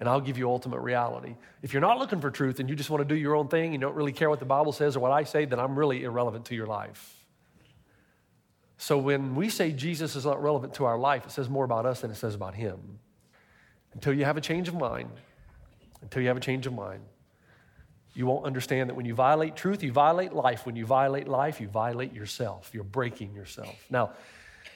and 0.00 0.08
I'll 0.08 0.20
give 0.20 0.36
you 0.36 0.50
ultimate 0.50 0.80
reality. 0.80 1.36
If 1.62 1.72
you're 1.72 1.80
not 1.80 1.96
looking 1.96 2.20
for 2.20 2.28
truth 2.28 2.58
and 2.58 2.68
you 2.68 2.74
just 2.74 2.90
want 2.90 3.06
to 3.06 3.14
do 3.14 3.14
your 3.14 3.36
own 3.36 3.46
thing, 3.46 3.72
you 3.72 3.78
don't 3.78 3.94
really 3.94 4.10
care 4.10 4.28
what 4.28 4.40
the 4.40 4.44
Bible 4.44 4.72
says 4.72 4.96
or 4.96 5.00
what 5.00 5.12
I 5.12 5.22
say, 5.22 5.44
then 5.44 5.60
I'm 5.60 5.78
really 5.78 6.02
irrelevant 6.02 6.46
to 6.46 6.56
your 6.56 6.66
life. 6.66 7.21
So 8.82 8.98
when 8.98 9.36
we 9.36 9.48
say 9.48 9.70
Jesus 9.70 10.16
is 10.16 10.24
not 10.24 10.42
relevant 10.42 10.74
to 10.74 10.86
our 10.86 10.98
life, 10.98 11.24
it 11.24 11.30
says 11.30 11.48
more 11.48 11.64
about 11.64 11.86
us 11.86 12.00
than 12.00 12.10
it 12.10 12.16
says 12.16 12.34
about 12.34 12.56
him. 12.56 12.98
Until 13.94 14.12
you 14.12 14.24
have 14.24 14.36
a 14.36 14.40
change 14.40 14.66
of 14.66 14.74
mind, 14.74 15.08
until 16.02 16.20
you 16.20 16.26
have 16.26 16.36
a 16.36 16.40
change 16.40 16.66
of 16.66 16.72
mind, 16.72 17.04
you 18.12 18.26
won't 18.26 18.44
understand 18.44 18.90
that 18.90 18.94
when 18.94 19.06
you 19.06 19.14
violate 19.14 19.54
truth, 19.54 19.84
you 19.84 19.92
violate 19.92 20.32
life. 20.32 20.66
When 20.66 20.74
you 20.74 20.84
violate 20.84 21.28
life, 21.28 21.60
you 21.60 21.68
violate 21.68 22.12
yourself. 22.12 22.70
You're 22.72 22.82
breaking 22.82 23.36
yourself. 23.36 23.72
Now, 23.88 24.14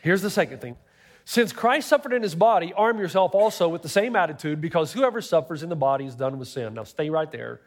here's 0.02 0.22
the 0.22 0.30
second 0.30 0.60
thing. 0.60 0.76
Since 1.24 1.52
Christ 1.52 1.88
suffered 1.88 2.12
in 2.12 2.22
his 2.22 2.36
body, 2.36 2.72
arm 2.76 3.00
yourself 3.00 3.34
also 3.34 3.68
with 3.68 3.82
the 3.82 3.88
same 3.88 4.14
attitude, 4.14 4.60
because 4.60 4.92
whoever 4.92 5.20
suffers 5.20 5.64
in 5.64 5.68
the 5.68 5.74
body 5.74 6.06
is 6.06 6.14
done 6.14 6.38
with 6.38 6.46
sin. 6.46 6.74
Now, 6.74 6.84
stay 6.84 7.10
right 7.10 7.32
there. 7.32 7.60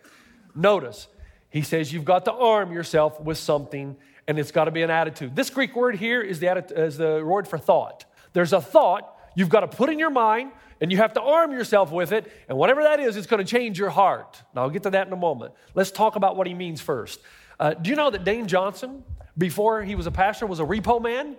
Notice, 0.55 1.10
he 1.50 1.63
says 1.63 1.91
you've 1.91 2.05
got 2.05 2.24
to 2.25 2.31
arm 2.31 2.72
yourself 2.72 3.19
with 3.19 3.38
something, 3.38 3.98
and 4.30 4.38
it's 4.38 4.52
got 4.52 4.66
to 4.66 4.72
be 4.72 4.84
an 4.84 4.92
attitude. 4.92 5.36
This 5.36 5.50
Greek 5.50 5.76
word 5.76 5.96
here 5.96 6.22
is 6.22 6.40
the, 6.40 6.56
is 6.78 6.98
the 6.98 7.26
word 7.26 7.48
for 7.48 7.58
thought. 7.58 8.06
There's 8.34 8.54
a 8.54 8.62
thought 8.62 9.18
you've 9.36 9.50
got 9.50 9.62
to 9.62 9.68
put 9.68 9.90
in 9.90 9.98
your 9.98 10.12
mind, 10.12 10.52
and 10.80 10.92
you 10.92 10.98
have 10.98 11.14
to 11.14 11.22
arm 11.22 11.52
yourself 11.52 11.92
with 11.92 12.12
it, 12.12 12.32
and 12.48 12.56
whatever 12.56 12.84
that 12.84 13.00
is, 13.00 13.18
it's 13.18 13.26
going 13.26 13.44
to 13.44 13.52
change 13.52 13.80
your 13.80 13.90
heart. 13.90 14.40
Now, 14.54 14.62
I'll 14.62 14.70
get 14.70 14.84
to 14.84 14.92
that 14.92 15.08
in 15.08 15.14
a 15.14 15.18
moment. 15.18 15.54
Let's 15.74 15.90
talk 15.90 16.16
about 16.16 16.36
what 16.36 16.46
he 16.46 16.54
means 16.54 16.80
first. 16.80 17.20
Uh, 17.60 17.74
do 17.74 17.90
you 17.90 17.96
know 17.96 18.12
that 18.12 18.24
Dane 18.24 18.48
Johnson, 18.48 19.04
before 19.36 19.82
he 19.82 19.96
was 19.96 20.06
a 20.06 20.12
pastor, 20.12 20.46
was 20.46 20.60
a 20.60 20.64
repo 20.64 21.02
man? 21.02 21.36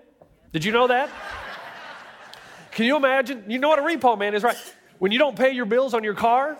Did 0.52 0.64
you 0.64 0.72
know 0.72 0.88
that? 0.88 1.10
Can 2.72 2.86
you 2.86 2.96
imagine? 2.96 3.44
You 3.46 3.60
know 3.60 3.68
what 3.68 3.78
a 3.78 3.82
repo 3.82 4.18
man 4.18 4.34
is, 4.34 4.42
right? 4.42 4.56
when 4.98 5.12
you 5.12 5.18
don't 5.18 5.36
pay 5.36 5.52
your 5.52 5.64
bills 5.64 5.94
on 5.94 6.02
your 6.02 6.14
car, 6.14 6.58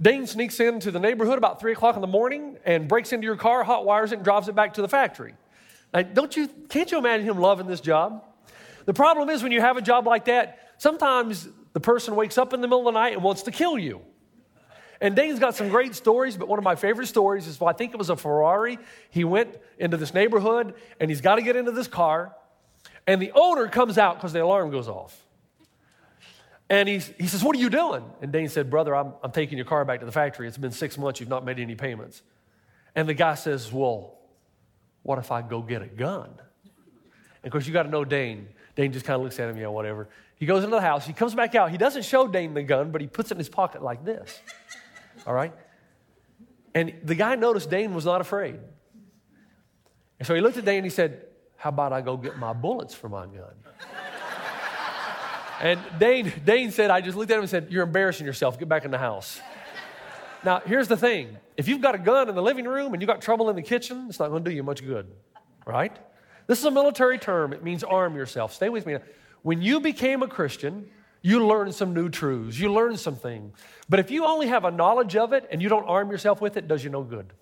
Dane 0.00 0.28
sneaks 0.28 0.60
into 0.60 0.92
the 0.92 1.00
neighborhood 1.00 1.38
about 1.38 1.58
3 1.60 1.72
o'clock 1.72 1.96
in 1.96 2.00
the 2.00 2.06
morning 2.06 2.56
and 2.64 2.86
breaks 2.86 3.12
into 3.12 3.24
your 3.24 3.36
car, 3.36 3.64
hot 3.64 3.84
wires 3.84 4.12
it, 4.12 4.16
and 4.16 4.24
drives 4.24 4.48
it 4.48 4.54
back 4.54 4.74
to 4.74 4.82
the 4.82 4.88
factory. 4.88 5.34
Now, 5.92 6.02
don't 6.02 6.36
you, 6.36 6.48
can't 6.68 6.90
you 6.90 6.98
imagine 6.98 7.26
him 7.26 7.38
loving 7.38 7.66
this 7.66 7.80
job? 7.80 8.24
The 8.84 8.94
problem 8.94 9.28
is 9.30 9.42
when 9.42 9.52
you 9.52 9.60
have 9.60 9.76
a 9.76 9.82
job 9.82 10.06
like 10.06 10.24
that, 10.26 10.72
sometimes 10.78 11.48
the 11.72 11.80
person 11.80 12.16
wakes 12.16 12.38
up 12.38 12.52
in 12.52 12.60
the 12.60 12.66
middle 12.66 12.88
of 12.88 12.94
the 12.94 12.98
night 12.98 13.12
and 13.12 13.22
wants 13.22 13.42
to 13.42 13.50
kill 13.50 13.78
you. 13.78 14.00
And 15.00 15.16
Dane's 15.16 15.40
got 15.40 15.56
some 15.56 15.68
great 15.68 15.96
stories, 15.96 16.36
but 16.36 16.46
one 16.46 16.58
of 16.58 16.64
my 16.64 16.76
favorite 16.76 17.06
stories 17.06 17.48
is 17.48 17.58
well, 17.60 17.68
I 17.68 17.72
think 17.72 17.92
it 17.92 17.98
was 17.98 18.08
a 18.08 18.16
Ferrari. 18.16 18.78
He 19.10 19.24
went 19.24 19.56
into 19.78 19.96
this 19.96 20.14
neighborhood 20.14 20.74
and 21.00 21.10
he's 21.10 21.20
got 21.20 21.36
to 21.36 21.42
get 21.42 21.56
into 21.56 21.72
this 21.72 21.88
car. 21.88 22.34
And 23.06 23.20
the 23.20 23.32
owner 23.34 23.66
comes 23.66 23.98
out 23.98 24.16
because 24.16 24.32
the 24.32 24.42
alarm 24.42 24.70
goes 24.70 24.86
off. 24.86 25.18
And 26.70 26.88
he's, 26.88 27.12
he 27.18 27.26
says, 27.26 27.42
What 27.42 27.56
are 27.56 27.58
you 27.58 27.68
doing? 27.68 28.04
And 28.22 28.32
Dane 28.32 28.48
said, 28.48 28.70
Brother, 28.70 28.94
I'm, 28.94 29.12
I'm 29.24 29.32
taking 29.32 29.58
your 29.58 29.64
car 29.64 29.84
back 29.84 30.00
to 30.00 30.06
the 30.06 30.12
factory. 30.12 30.46
It's 30.46 30.56
been 30.56 30.70
six 30.70 30.96
months. 30.96 31.18
You've 31.18 31.28
not 31.28 31.44
made 31.44 31.58
any 31.58 31.74
payments. 31.74 32.22
And 32.94 33.08
the 33.08 33.14
guy 33.14 33.34
says, 33.34 33.72
Well, 33.72 34.16
what 35.02 35.18
if 35.18 35.30
I 35.30 35.42
go 35.42 35.62
get 35.62 35.82
a 35.82 35.86
gun? 35.86 36.30
And 37.42 37.46
of 37.46 37.52
course, 37.52 37.66
you 37.66 37.72
got 37.72 37.84
to 37.84 37.90
know 37.90 38.04
Dane. 38.04 38.48
Dane 38.74 38.92
just 38.92 39.04
kind 39.04 39.16
of 39.16 39.22
looks 39.22 39.38
at 39.38 39.48
him, 39.48 39.56
yeah, 39.56 39.66
whatever. 39.66 40.08
He 40.36 40.46
goes 40.46 40.64
into 40.64 40.76
the 40.76 40.82
house. 40.82 41.06
He 41.06 41.12
comes 41.12 41.34
back 41.34 41.54
out. 41.54 41.70
He 41.70 41.76
doesn't 41.76 42.04
show 42.04 42.26
Dane 42.26 42.54
the 42.54 42.62
gun, 42.62 42.90
but 42.90 43.00
he 43.00 43.06
puts 43.06 43.30
it 43.30 43.34
in 43.34 43.38
his 43.38 43.48
pocket 43.48 43.82
like 43.82 44.04
this. 44.04 44.40
All 45.26 45.34
right? 45.34 45.52
And 46.74 46.94
the 47.04 47.14
guy 47.14 47.34
noticed 47.34 47.70
Dane 47.70 47.94
was 47.94 48.04
not 48.04 48.20
afraid. 48.20 48.58
And 50.18 50.26
so 50.26 50.34
he 50.34 50.40
looked 50.40 50.56
at 50.56 50.64
Dane 50.64 50.78
and 50.78 50.86
he 50.86 50.90
said, 50.90 51.26
How 51.56 51.70
about 51.70 51.92
I 51.92 52.00
go 52.00 52.16
get 52.16 52.38
my 52.38 52.52
bullets 52.52 52.94
for 52.94 53.08
my 53.08 53.26
gun? 53.26 53.54
and 55.60 55.80
Dane, 55.98 56.32
Dane 56.44 56.70
said, 56.70 56.90
I 56.90 57.00
just 57.00 57.16
looked 57.16 57.30
at 57.30 57.34
him 57.34 57.42
and 57.42 57.50
said, 57.50 57.68
You're 57.70 57.84
embarrassing 57.84 58.26
yourself. 58.26 58.58
Get 58.58 58.68
back 58.68 58.84
in 58.84 58.90
the 58.90 58.98
house. 58.98 59.40
Now, 60.44 60.60
here's 60.64 60.88
the 60.88 60.96
thing 60.96 61.36
if 61.56 61.68
you've 61.68 61.80
got 61.80 61.94
a 61.94 61.98
gun 61.98 62.28
in 62.28 62.34
the 62.34 62.42
living 62.42 62.64
room 62.64 62.92
and 62.92 63.02
you've 63.02 63.08
got 63.08 63.20
trouble 63.20 63.50
in 63.50 63.56
the 63.56 63.62
kitchen, 63.62 64.06
it's 64.08 64.18
not 64.18 64.30
going 64.30 64.42
to 64.44 64.50
do 64.50 64.54
you 64.54 64.62
much 64.62 64.84
good, 64.84 65.06
right? 65.66 65.96
This 66.46 66.58
is 66.58 66.64
a 66.64 66.70
military 66.70 67.18
term. 67.18 67.52
It 67.52 67.62
means 67.62 67.84
arm 67.84 68.16
yourself. 68.16 68.52
Stay 68.52 68.68
with 68.68 68.84
me. 68.86 68.96
When 69.42 69.62
you 69.62 69.80
became 69.80 70.22
a 70.22 70.28
Christian, 70.28 70.88
you 71.20 71.46
learned 71.46 71.74
some 71.74 71.94
new 71.94 72.08
truths. 72.08 72.58
You 72.58 72.72
learned 72.72 72.98
something. 72.98 73.52
But 73.88 74.00
if 74.00 74.10
you 74.10 74.24
only 74.24 74.48
have 74.48 74.64
a 74.64 74.70
knowledge 74.70 75.14
of 75.16 75.32
it 75.32 75.48
and 75.50 75.62
you 75.62 75.68
don't 75.68 75.84
arm 75.84 76.10
yourself 76.10 76.40
with 76.40 76.56
it, 76.56 76.64
it 76.64 76.68
does 76.68 76.82
you 76.82 76.90
no 76.90 77.02
good. 77.02 77.32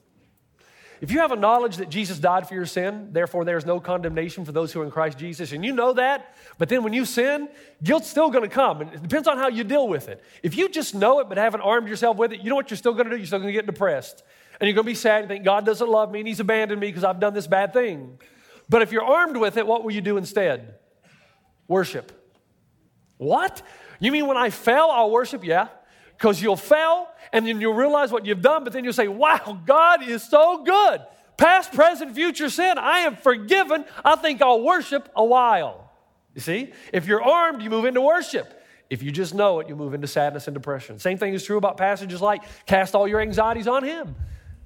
If 1.01 1.11
you 1.11 1.21
have 1.21 1.33
a 1.33 1.37
knowledge 1.37 1.79
that 1.79 1.89
Jesus 1.89 2.19
died 2.19 2.47
for 2.47 2.55
your 2.55 2.67
sin, 2.67 3.09
therefore 3.13 3.47
there's 3.47 3.65
no 3.65 3.81
condemnation 3.81 4.45
for 4.45 4.53
those 4.53 4.71
who 4.71 4.83
are 4.83 4.85
in 4.85 4.91
Christ 4.91 5.17
Jesus, 5.17 5.53
and 5.53 5.65
you 5.65 5.73
know 5.73 5.95
that, 5.95 6.37
but 6.59 6.69
then 6.69 6.83
when 6.83 6.93
you 6.93 7.07
sin, 7.07 7.49
guilt's 7.83 8.09
still 8.09 8.31
to 8.31 8.49
come, 8.49 8.83
and 8.83 8.93
it 8.93 9.03
depends 9.03 9.27
on 9.27 9.39
how 9.39 9.49
you 9.49 9.65
deal 9.65 9.89
with 9.89 10.09
it. 10.09 10.23
If 10.43 10.57
you 10.57 10.69
just 10.69 10.95
know 10.95 11.21
it 11.21 11.29
but 11.29 11.39
haven't 11.39 11.63
armed 11.63 11.89
yourself 11.89 12.19
with 12.19 12.33
it, 12.33 12.41
you 12.43 12.51
know 12.51 12.57
what 12.57 12.71
you're 12.71 12.77
still 12.77 12.95
to 12.95 13.05
do? 13.05 13.17
You're 13.17 13.27
still 13.27 13.41
to 13.41 13.51
get 13.51 13.65
depressed, 13.65 14.23
and 14.61 14.69
you're 14.69 14.77
to 14.77 14.83
be 14.83 14.95
sad 14.95 15.21
and 15.21 15.29
think 15.29 15.43
God 15.43 15.65
doesn't 15.65 15.89
love 15.89 16.13
me 16.13 16.21
and 16.21 16.29
He's 16.29 16.41
abandoned 16.41 16.81
me 16.81 16.89
because 16.89 17.05
I've 17.05 17.19
done 17.19 17.33
this 17.33 17.47
bad 17.47 17.73
thing. 17.73 18.19
But 18.69 18.83
if 18.83 18.93
you're 18.93 19.05
armed 19.05 19.39
with 19.39 19.57
it, 19.57 19.67
what 19.67 19.83
will 19.83 19.93
you 19.93 20.03
do 20.03 20.19
instead? 20.19 20.75
Worship. 21.67 22.13
What? 23.17 23.63
You 24.01 24.13
mean 24.13 24.27
when 24.27 24.37
I 24.37 24.51
fail, 24.51 24.89
I'll 24.91 25.11
worship? 25.11 25.45
Yeah. 25.45 25.69
Because 26.21 26.43
you'll 26.43 26.57
fail 26.57 27.09
and 27.33 27.47
then 27.47 27.63
you'll 27.63 27.73
realize 27.73 28.13
what 28.13 28.27
you've 28.27 28.43
done, 28.43 28.63
but 28.63 28.75
then 28.75 28.85
you'll 28.85 28.93
say, 28.93 29.09
wow, 29.09 29.59
God 29.65 30.07
is 30.07 30.23
so 30.23 30.63
good. 30.63 31.01
Past, 31.39 31.73
present, 31.73 32.15
future 32.15 32.51
sin, 32.51 32.77
I 32.77 32.99
am 33.01 33.17
forgiven. 33.17 33.87
I 34.05 34.17
think 34.17 34.43
I'll 34.43 34.63
worship 34.63 35.09
a 35.17 35.25
while. 35.25 35.91
You 36.35 36.43
see? 36.43 36.75
If 36.93 37.07
you're 37.07 37.23
armed, 37.23 37.63
you 37.63 37.71
move 37.71 37.87
into 37.87 38.03
worship. 38.03 38.63
If 38.91 39.03
you 39.03 39.11
just 39.11 39.33
know 39.33 39.61
it, 39.61 39.69
you 39.71 39.77
move 39.77 39.95
into 39.95 40.07
sadness 40.07 40.47
and 40.47 40.53
depression. 40.53 40.99
Same 40.99 41.17
thing 41.17 41.33
is 41.33 41.43
true 41.43 41.57
about 41.57 41.79
passages 41.79 42.21
like 42.21 42.43
cast 42.67 42.95
all 42.95 43.09
your 43.09 43.23
anxieties 43.23 43.67
on 43.67 43.83
him. 43.83 44.15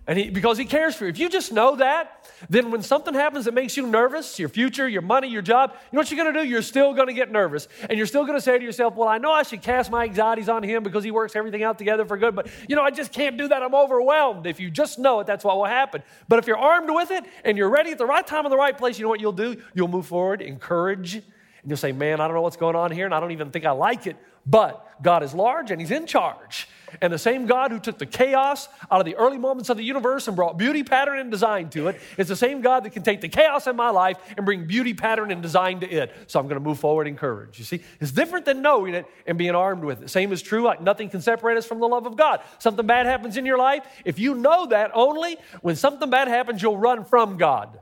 And 0.06 0.18
he, 0.18 0.28
because 0.28 0.58
he 0.58 0.66
cares 0.66 0.94
for 0.94 1.04
you. 1.04 1.10
If 1.10 1.18
you 1.18 1.30
just 1.30 1.50
know 1.50 1.76
that, 1.76 2.28
then 2.50 2.70
when 2.70 2.82
something 2.82 3.14
happens 3.14 3.46
that 3.46 3.54
makes 3.54 3.74
you 3.74 3.86
nervous, 3.86 4.38
your 4.38 4.50
future, 4.50 4.86
your 4.86 5.00
money, 5.00 5.28
your 5.28 5.40
job, 5.40 5.70
you 5.72 5.96
know 5.96 6.00
what 6.00 6.10
you're 6.10 6.22
going 6.22 6.34
to 6.34 6.42
do? 6.42 6.46
You're 6.46 6.60
still 6.60 6.92
going 6.92 7.06
to 7.06 7.14
get 7.14 7.32
nervous. 7.32 7.68
And 7.88 7.96
you're 7.96 8.06
still 8.06 8.26
going 8.26 8.36
to 8.36 8.42
say 8.42 8.58
to 8.58 8.64
yourself, 8.64 8.96
well, 8.96 9.08
I 9.08 9.16
know 9.16 9.32
I 9.32 9.44
should 9.44 9.62
cast 9.62 9.90
my 9.90 10.04
anxieties 10.04 10.50
on 10.50 10.62
him 10.62 10.82
because 10.82 11.04
he 11.04 11.10
works 11.10 11.34
everything 11.34 11.62
out 11.62 11.78
together 11.78 12.04
for 12.04 12.18
good, 12.18 12.34
but 12.34 12.48
you 12.68 12.76
know, 12.76 12.82
I 12.82 12.90
just 12.90 13.12
can't 13.12 13.38
do 13.38 13.48
that. 13.48 13.62
I'm 13.62 13.74
overwhelmed. 13.74 14.46
If 14.46 14.60
you 14.60 14.70
just 14.70 14.98
know 14.98 15.20
it, 15.20 15.26
that's 15.26 15.42
what 15.42 15.56
will 15.56 15.64
happen. 15.64 16.02
But 16.28 16.38
if 16.38 16.46
you're 16.46 16.58
armed 16.58 16.90
with 16.90 17.10
it 17.10 17.24
and 17.42 17.56
you're 17.56 17.70
ready 17.70 17.90
at 17.92 17.98
the 17.98 18.06
right 18.06 18.26
time 18.26 18.44
in 18.44 18.50
the 18.50 18.58
right 18.58 18.76
place, 18.76 18.98
you 18.98 19.04
know 19.04 19.08
what 19.08 19.20
you'll 19.20 19.32
do? 19.32 19.56
You'll 19.72 19.88
move 19.88 20.06
forward, 20.06 20.42
encourage, 20.42 21.14
and 21.14 21.24
you'll 21.66 21.78
say, 21.78 21.92
man, 21.92 22.20
I 22.20 22.26
don't 22.26 22.36
know 22.36 22.42
what's 22.42 22.58
going 22.58 22.76
on 22.76 22.90
here, 22.90 23.06
and 23.06 23.14
I 23.14 23.20
don't 23.20 23.32
even 23.32 23.50
think 23.50 23.64
I 23.64 23.70
like 23.70 24.06
it, 24.06 24.16
but 24.44 25.02
God 25.02 25.22
is 25.22 25.32
large 25.32 25.70
and 25.70 25.80
he's 25.80 25.90
in 25.90 26.06
charge. 26.06 26.68
And 27.00 27.12
the 27.12 27.18
same 27.18 27.46
God 27.46 27.70
who 27.70 27.78
took 27.78 27.98
the 27.98 28.06
chaos 28.06 28.68
out 28.90 29.00
of 29.00 29.06
the 29.06 29.16
early 29.16 29.38
moments 29.38 29.68
of 29.68 29.76
the 29.76 29.84
universe 29.84 30.26
and 30.28 30.36
brought 30.36 30.58
beauty, 30.58 30.82
pattern, 30.82 31.18
and 31.18 31.30
design 31.30 31.70
to 31.70 31.88
it 31.88 32.00
is 32.18 32.28
the 32.28 32.36
same 32.36 32.60
God 32.60 32.84
that 32.84 32.90
can 32.90 33.02
take 33.02 33.20
the 33.20 33.28
chaos 33.28 33.66
in 33.66 33.76
my 33.76 33.90
life 33.90 34.18
and 34.36 34.44
bring 34.44 34.66
beauty, 34.66 34.94
pattern, 34.94 35.30
and 35.30 35.42
design 35.42 35.80
to 35.80 35.90
it. 35.90 36.14
So 36.26 36.40
I'm 36.40 36.46
going 36.46 36.60
to 36.60 36.64
move 36.64 36.78
forward 36.78 37.06
in 37.06 37.16
courage. 37.16 37.58
You 37.58 37.64
see, 37.64 37.82
it's 38.00 38.12
different 38.12 38.44
than 38.44 38.62
knowing 38.62 38.94
it 38.94 39.06
and 39.26 39.38
being 39.38 39.54
armed 39.54 39.84
with 39.84 40.02
it. 40.02 40.10
Same 40.10 40.32
is 40.32 40.42
true, 40.42 40.62
like 40.62 40.80
nothing 40.80 41.08
can 41.08 41.20
separate 41.20 41.56
us 41.56 41.66
from 41.66 41.80
the 41.80 41.88
love 41.88 42.06
of 42.06 42.16
God. 42.16 42.40
Something 42.58 42.86
bad 42.86 43.06
happens 43.06 43.36
in 43.36 43.46
your 43.46 43.58
life. 43.58 43.84
If 44.04 44.18
you 44.18 44.34
know 44.34 44.66
that 44.66 44.90
only, 44.94 45.36
when 45.62 45.76
something 45.76 46.10
bad 46.10 46.28
happens, 46.28 46.62
you'll 46.62 46.78
run 46.78 47.04
from 47.04 47.36
God 47.36 47.78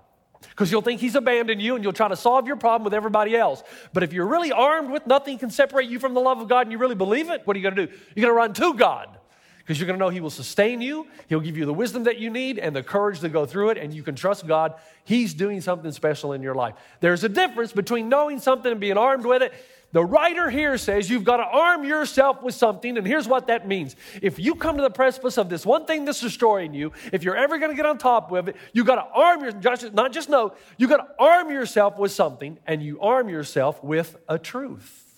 because 0.51 0.71
you'll 0.71 0.83
think 0.83 1.01
he's 1.01 1.15
abandoned 1.15 1.61
you 1.61 1.75
and 1.75 1.85
you'll 1.85 1.93
try 1.93 2.09
to 2.09 2.17
solve 2.17 2.47
your 2.47 2.57
problem 2.57 2.85
with 2.85 2.95
everybody 2.95 3.37
else. 3.37 3.63
But 3.93 4.03
if 4.03 4.13
you're 4.13 4.27
really 4.27 4.53
armed 4.53 4.91
with 4.91 5.07
nothing 5.07 5.39
can 5.39 5.51
separate 5.51 5.89
you 5.89 5.99
from 5.99 6.15
the 6.15 6.21
love 6.21 6.41
of 6.41 6.49
God 6.49 6.63
and 6.63 6.73
you 6.73 6.79
really 6.79 6.95
believe 6.95 7.31
it, 7.31 7.43
what 7.45 7.57
are 7.57 7.59
you 7.59 7.63
going 7.63 7.77
to 7.77 7.87
do? 7.87 7.93
You're 8.15 8.27
going 8.27 8.35
to 8.35 8.37
run 8.37 8.53
to 8.55 8.79
God 8.79 9.09
because 9.59 9.79
you're 9.79 9.87
going 9.87 9.99
to 9.99 10.05
know 10.05 10.11
he 10.11 10.21
will 10.21 10.31
sustain 10.31 10.81
you. 10.81 11.07
He'll 11.29 11.41
give 11.41 11.57
you 11.57 11.65
the 11.65 11.73
wisdom 11.73 12.05
that 12.05 12.19
you 12.19 12.31
need 12.31 12.59
and 12.59 12.75
the 12.75 12.83
courage 12.83 13.21
to 13.21 13.29
go 13.29 13.47
through 13.47 13.71
it, 13.71 13.79
and 13.79 13.95
you 13.95 14.03
can 14.03 14.17
trust 14.17 14.47
God. 14.47 14.75
He's 15.05 15.35
doing 15.35 15.61
something 15.61 15.93
special 15.93 16.33
in 16.33 16.43
your 16.43 16.55
life. 16.55 16.75
There's 17.01 17.23
a 17.23 17.29
difference 17.29 17.73
between 17.73 18.09
knowing 18.09 18.41
something 18.41 18.73
and 18.73 18.81
being 18.81 18.99
armed 18.99 19.25
with 19.25 19.43
it. 19.43 19.53
The 19.93 20.05
writer 20.05 20.49
here 20.49 20.79
says 20.79 21.11
you've 21.11 21.25
got 21.25 21.37
to 21.37 21.45
arm 21.45 21.85
yourself 21.85 22.43
with 22.43 22.55
something, 22.55 22.97
and 22.97 23.07
here's 23.07 23.29
what 23.29 23.49
that 23.49 23.69
means. 23.69 23.95
If 24.23 24.39
you 24.39 24.55
come 24.55 24.77
to 24.77 24.83
the 24.83 24.91
precipice 24.91 25.37
of 25.37 25.51
this 25.51 25.67
one 25.67 25.85
thing 25.85 26.07
that's 26.07 26.21
destroying 26.21 26.73
you, 26.73 26.93
if 27.13 27.23
you're 27.23 27.37
ever 27.37 27.59
going 27.59 27.71
to 27.71 27.77
get 27.77 27.85
on 27.85 27.99
top 27.99 28.33
of 28.33 28.49
it, 28.49 28.57
you've 28.73 28.87
got 28.87 28.97
to 28.97 29.05
arm 29.15 29.45
yourself, 29.45 29.93
not 29.93 30.13
just 30.13 30.31
know, 30.31 30.55
you've 30.79 30.91
got 30.91 30.97
to 30.97 31.23
arm 31.23 31.51
yourself 31.51 31.99
with 31.99 32.11
something, 32.11 32.59
and 32.67 32.83
you 32.83 33.01
arm 33.01 33.29
yourself 33.29 33.85
with 33.85 34.17
a 34.29 34.39
truth. 34.39 35.12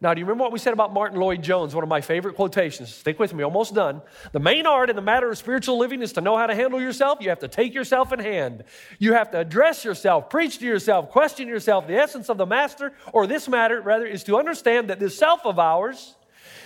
Now, 0.00 0.14
do 0.14 0.20
you 0.20 0.26
remember 0.26 0.44
what 0.44 0.52
we 0.52 0.60
said 0.60 0.72
about 0.72 0.92
Martyn 0.92 1.18
Lloyd-Jones, 1.18 1.74
one 1.74 1.82
of 1.82 1.88
my 1.88 2.00
favorite 2.00 2.36
quotations? 2.36 2.94
Stick 2.94 3.18
with 3.18 3.34
me, 3.34 3.42
almost 3.42 3.74
done. 3.74 4.00
The 4.30 4.38
main 4.38 4.64
art 4.64 4.90
in 4.90 4.96
the 4.96 5.02
matter 5.02 5.28
of 5.28 5.36
spiritual 5.36 5.76
living 5.76 6.02
is 6.02 6.12
to 6.12 6.20
know 6.20 6.36
how 6.36 6.46
to 6.46 6.54
handle 6.54 6.80
yourself. 6.80 7.18
You 7.20 7.30
have 7.30 7.40
to 7.40 7.48
take 7.48 7.74
yourself 7.74 8.12
in 8.12 8.20
hand. 8.20 8.62
You 9.00 9.14
have 9.14 9.32
to 9.32 9.40
address 9.40 9.84
yourself, 9.84 10.30
preach 10.30 10.58
to 10.58 10.64
yourself, 10.64 11.10
question 11.10 11.48
yourself. 11.48 11.88
The 11.88 11.96
essence 11.96 12.28
of 12.28 12.38
the 12.38 12.46
master, 12.46 12.92
or 13.12 13.26
this 13.26 13.48
matter, 13.48 13.80
rather, 13.80 14.06
is 14.06 14.22
to 14.24 14.36
understand 14.36 14.88
that 14.90 15.00
this 15.00 15.18
self 15.18 15.44
of 15.44 15.58
ours, 15.58 16.14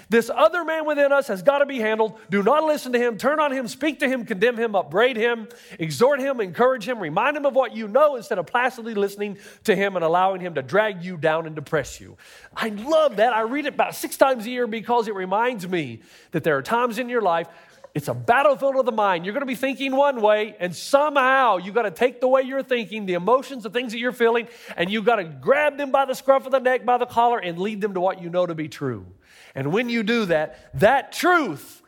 this 0.09 0.31
other 0.35 0.65
man 0.65 0.87
within 0.87 1.13
us 1.13 1.29
has 1.29 1.43
got 1.43 1.59
to 1.59 1.67
be 1.67 1.79
handled. 1.79 2.19
Do 2.31 2.43
not 2.43 2.65
listen 2.65 2.93
to 2.93 2.99
him, 2.99 3.19
turn 3.19 3.41
on 3.41 3.53
him, 3.53 3.69
speak 3.69 4.01
to 4.01 4.09
him, 4.09 4.25
condemn 4.25 4.57
him, 4.57 4.75
upbraid 4.75 5.17
him, 5.17 5.49
exhort 5.79 6.21
him, 6.21 6.41
encourage 6.41 6.87
him, 6.87 6.99
remind 6.99 7.37
him 7.37 7.47
of 7.47 7.55
what 7.55 7.75
you 7.77 7.89
know 7.89 8.17
instead 8.17 8.39
of 8.39 8.47
placidly 8.47 8.95
listening 8.95 9.39
to 9.65 9.75
him 9.75 9.97
and 9.97 10.05
allowing 10.05 10.41
him 10.41 10.55
to 10.55 10.63
drag 10.63 11.05
you 11.05 11.17
down 11.17 11.47
and 11.47 11.55
depress 11.55 12.01
you. 12.01 12.17
I 12.57 12.69
love 12.69 13.17
that. 13.17 13.33
I 13.33 13.43
read 13.43 13.67
it 13.67 13.75
about 13.75 13.95
six 13.95 14.17
times 14.17 14.47
a 14.47 14.51
year 14.51 14.67
because 14.67 15.09
it 15.09 15.15
reminds 15.15 15.67
me 15.67 16.03
that 16.33 16.45
there 16.45 16.57
are 16.57 16.63
times 16.63 16.99
in 16.99 17.09
your 17.09 17.23
life 17.23 17.49
it's 17.95 18.09
a 18.09 18.15
battlefield 18.15 18.77
of 18.77 18.87
the 18.87 18.93
mind. 18.93 19.27
You're 19.27 19.35
going 19.35 19.43
to 19.43 19.47
be 19.47 19.55
thinking 19.55 19.95
one 19.95 20.23
way, 20.23 20.57
and 20.59 20.75
somehow 20.75 21.59
you've 21.59 21.75
got 21.75 21.83
to 21.83 21.91
take 21.91 22.21
the 22.21 22.29
way 22.29 22.43
you're 22.43 22.63
thinking, 22.63 23.05
the 23.05 23.15
emotions, 23.15 23.65
the 23.65 23.71
things 23.71 23.93
that 23.93 23.99
you're 23.99 24.13
feeling, 24.13 24.49
and 24.77 24.91
you've 24.91 25.05
got 25.05 25.17
to 25.17 25.25
grab 25.25 25.77
them 25.77 25.91
by 25.91 26.07
the 26.07 26.15
scruff 26.15 26.47
of 26.47 26.53
the 26.53 26.59
neck, 26.59 26.87
by 26.87 26.97
the 26.97 27.07
collar, 27.07 27.39
and 27.39 27.59
lead 27.59 27.83
them 27.83 27.93
to 27.95 28.01
what 28.01 28.23
you 28.23 28.31
know 28.31 28.47
to 28.47 28.55
be 28.55 28.69
true. 28.69 29.07
And 29.55 29.73
when 29.73 29.89
you 29.89 30.03
do 30.03 30.27
that, 30.27 30.71
that 30.75 31.13
truth 31.13 31.83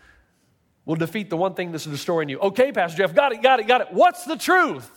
will 0.85 0.97
defeat 0.97 1.31
the 1.31 1.37
one 1.37 1.55
thing 1.55 1.73
that's 1.73 1.85
destroying 1.85 2.29
you. 2.29 2.39
Okay, 2.39 2.73
Pastor 2.73 2.99
Jeff, 2.99 3.15
got 3.15 3.33
it, 3.33 3.43
got 3.43 3.61
it, 3.61 3.67
got 3.67 3.81
it. 3.81 3.89
What's 3.91 4.25
the 4.25 4.37
truth? 4.37 4.91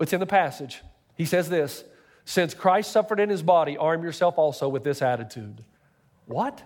It's 0.00 0.12
in 0.12 0.20
the 0.20 0.26
passage. 0.26 0.82
He 1.16 1.24
says 1.24 1.48
this 1.48 1.84
Since 2.24 2.54
Christ 2.54 2.90
suffered 2.90 3.20
in 3.20 3.28
his 3.28 3.42
body, 3.42 3.76
arm 3.76 4.02
yourself 4.02 4.38
also 4.38 4.68
with 4.68 4.82
this 4.84 5.02
attitude. 5.02 5.64
What? 6.26 6.62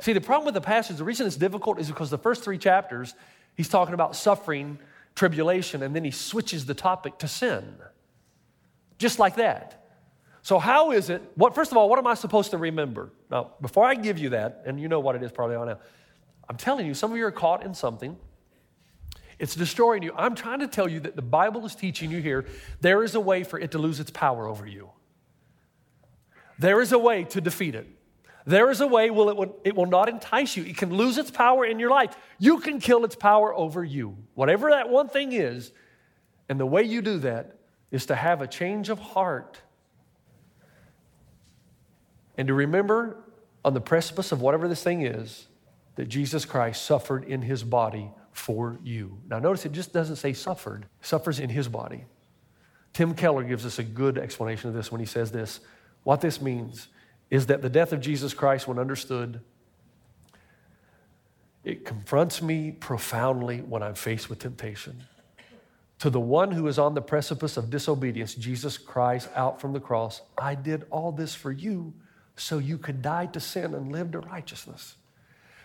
See, 0.00 0.12
the 0.12 0.20
problem 0.20 0.46
with 0.46 0.54
the 0.54 0.60
passage, 0.60 0.96
the 0.96 1.04
reason 1.04 1.26
it's 1.26 1.36
difficult 1.36 1.78
is 1.78 1.88
because 1.88 2.10
the 2.10 2.18
first 2.18 2.42
three 2.42 2.58
chapters, 2.58 3.14
he's 3.54 3.68
talking 3.68 3.94
about 3.94 4.16
suffering, 4.16 4.78
tribulation, 5.14 5.82
and 5.82 5.94
then 5.94 6.04
he 6.04 6.10
switches 6.10 6.66
the 6.66 6.74
topic 6.74 7.18
to 7.18 7.28
sin. 7.28 7.76
Just 8.98 9.18
like 9.18 9.36
that. 9.36 9.83
So, 10.44 10.58
how 10.58 10.92
is 10.92 11.08
it? 11.08 11.22
What, 11.36 11.54
first 11.54 11.70
of 11.70 11.78
all, 11.78 11.88
what 11.88 11.98
am 11.98 12.06
I 12.06 12.12
supposed 12.12 12.50
to 12.50 12.58
remember? 12.58 13.10
Now, 13.30 13.52
before 13.62 13.86
I 13.86 13.94
give 13.94 14.18
you 14.18 14.28
that, 14.28 14.62
and 14.66 14.78
you 14.78 14.88
know 14.88 15.00
what 15.00 15.16
it 15.16 15.22
is 15.22 15.32
probably 15.32 15.56
now, 15.56 15.78
I'm 16.46 16.58
telling 16.58 16.86
you, 16.86 16.92
some 16.92 17.10
of 17.10 17.16
you 17.16 17.24
are 17.24 17.32
caught 17.32 17.64
in 17.64 17.72
something. 17.72 18.14
It's 19.38 19.54
destroying 19.54 20.02
you. 20.02 20.12
I'm 20.14 20.34
trying 20.34 20.58
to 20.58 20.66
tell 20.66 20.86
you 20.86 21.00
that 21.00 21.16
the 21.16 21.22
Bible 21.22 21.64
is 21.64 21.74
teaching 21.74 22.10
you 22.10 22.20
here 22.20 22.44
there 22.82 23.02
is 23.02 23.14
a 23.14 23.20
way 23.20 23.42
for 23.42 23.58
it 23.58 23.70
to 23.70 23.78
lose 23.78 24.00
its 24.00 24.10
power 24.10 24.46
over 24.46 24.66
you. 24.66 24.90
There 26.58 26.82
is 26.82 26.92
a 26.92 26.98
way 26.98 27.24
to 27.24 27.40
defeat 27.40 27.74
it. 27.74 27.86
There 28.44 28.70
is 28.70 28.82
a 28.82 28.86
way 28.86 29.08
will 29.08 29.30
it, 29.30 29.36
will, 29.38 29.58
it 29.64 29.74
will 29.74 29.86
not 29.86 30.10
entice 30.10 30.58
you. 30.58 30.64
It 30.64 30.76
can 30.76 30.92
lose 30.92 31.16
its 31.16 31.30
power 31.30 31.64
in 31.64 31.78
your 31.78 31.88
life. 31.88 32.14
You 32.38 32.58
can 32.60 32.80
kill 32.80 33.06
its 33.06 33.16
power 33.16 33.54
over 33.54 33.82
you. 33.82 34.18
Whatever 34.34 34.68
that 34.72 34.90
one 34.90 35.08
thing 35.08 35.32
is, 35.32 35.72
and 36.50 36.60
the 36.60 36.66
way 36.66 36.82
you 36.82 37.00
do 37.00 37.16
that 37.20 37.56
is 37.90 38.04
to 38.06 38.14
have 38.14 38.42
a 38.42 38.46
change 38.46 38.90
of 38.90 38.98
heart 38.98 39.58
and 42.36 42.48
to 42.48 42.54
remember 42.54 43.24
on 43.64 43.74
the 43.74 43.80
precipice 43.80 44.32
of 44.32 44.40
whatever 44.40 44.68
this 44.68 44.82
thing 44.82 45.06
is 45.06 45.46
that 45.96 46.08
Jesus 46.08 46.44
Christ 46.44 46.84
suffered 46.84 47.24
in 47.24 47.42
his 47.42 47.62
body 47.62 48.10
for 48.32 48.78
you. 48.82 49.18
Now, 49.28 49.38
notice 49.38 49.64
it 49.64 49.72
just 49.72 49.92
doesn't 49.92 50.16
say 50.16 50.32
suffered, 50.32 50.86
suffers 51.00 51.38
in 51.38 51.50
his 51.50 51.68
body. 51.68 52.04
Tim 52.92 53.14
Keller 53.14 53.44
gives 53.44 53.64
us 53.64 53.78
a 53.78 53.82
good 53.82 54.18
explanation 54.18 54.68
of 54.68 54.74
this 54.74 54.90
when 54.90 55.00
he 55.00 55.06
says 55.06 55.30
this. 55.30 55.60
What 56.02 56.20
this 56.20 56.40
means 56.40 56.88
is 57.30 57.46
that 57.46 57.62
the 57.62 57.70
death 57.70 57.92
of 57.92 58.00
Jesus 58.00 58.34
Christ, 58.34 58.68
when 58.68 58.78
understood, 58.78 59.40
it 61.64 61.84
confronts 61.84 62.42
me 62.42 62.72
profoundly 62.72 63.58
when 63.60 63.82
I'm 63.82 63.94
faced 63.94 64.28
with 64.28 64.38
temptation. 64.40 65.02
To 66.00 66.10
the 66.10 66.20
one 66.20 66.50
who 66.50 66.66
is 66.66 66.78
on 66.78 66.94
the 66.94 67.00
precipice 67.00 67.56
of 67.56 67.70
disobedience, 67.70 68.34
Jesus 68.34 68.76
cries 68.76 69.28
out 69.34 69.60
from 69.60 69.72
the 69.72 69.80
cross, 69.80 70.20
I 70.36 70.54
did 70.54 70.84
all 70.90 71.12
this 71.12 71.34
for 71.34 71.50
you 71.50 71.94
so 72.36 72.58
you 72.58 72.78
could 72.78 73.02
die 73.02 73.26
to 73.26 73.40
sin 73.40 73.74
and 73.74 73.92
live 73.92 74.12
to 74.12 74.20
righteousness. 74.20 74.96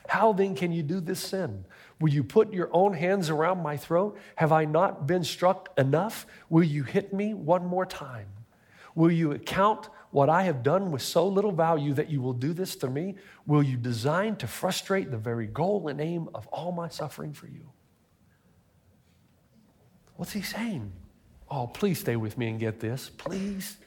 How 0.07 0.33
then 0.33 0.55
can 0.55 0.71
you 0.71 0.81
do 0.81 0.99
this 0.99 1.19
sin? 1.19 1.65
Will 1.99 2.09
you 2.09 2.23
put 2.23 2.51
your 2.51 2.69
own 2.73 2.93
hands 2.93 3.29
around 3.29 3.61
my 3.61 3.77
throat? 3.77 4.17
Have 4.35 4.51
I 4.51 4.65
not 4.65 5.05
been 5.05 5.23
struck 5.23 5.69
enough? 5.77 6.25
Will 6.49 6.63
you 6.63 6.83
hit 6.83 7.13
me 7.13 7.33
one 7.33 7.65
more 7.65 7.85
time? 7.85 8.27
Will 8.95 9.11
you 9.11 9.33
account 9.33 9.89
what 10.11 10.29
I 10.29 10.43
have 10.43 10.63
done 10.63 10.91
with 10.91 11.03
so 11.03 11.27
little 11.27 11.51
value 11.51 11.93
that 11.93 12.09
you 12.09 12.21
will 12.21 12.33
do 12.33 12.53
this 12.53 12.75
to 12.77 12.89
me? 12.89 13.15
Will 13.45 13.61
you 13.61 13.77
design 13.77 14.35
to 14.37 14.47
frustrate 14.47 15.11
the 15.11 15.17
very 15.17 15.45
goal 15.45 15.87
and 15.89 16.01
aim 16.01 16.29
of 16.33 16.47
all 16.47 16.71
my 16.71 16.89
suffering 16.89 17.33
for 17.33 17.47
you? 17.47 17.69
What's 20.15 20.33
he 20.33 20.41
saying? 20.41 20.91
Oh, 21.51 21.67
please 21.67 21.99
stay 21.99 22.15
with 22.15 22.37
me 22.37 22.47
and 22.49 22.59
get 22.59 22.79
this. 22.79 23.09
Please. 23.09 23.77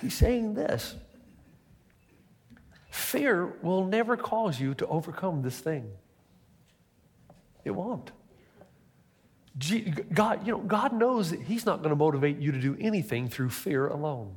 He's 0.00 0.14
saying 0.14 0.54
this 0.54 0.94
Fear 2.94 3.56
will 3.60 3.84
never 3.84 4.16
cause 4.16 4.60
you 4.60 4.72
to 4.74 4.86
overcome 4.86 5.42
this 5.42 5.58
thing. 5.58 5.90
It 7.64 7.72
won't. 7.72 8.12
God, 10.12 10.46
you 10.46 10.52
know, 10.52 10.60
God 10.60 10.92
knows 10.92 11.30
that 11.30 11.40
He's 11.40 11.66
not 11.66 11.78
going 11.78 11.90
to 11.90 11.96
motivate 11.96 12.38
you 12.38 12.52
to 12.52 12.60
do 12.60 12.76
anything 12.78 13.28
through 13.28 13.50
fear 13.50 13.88
alone. 13.88 14.36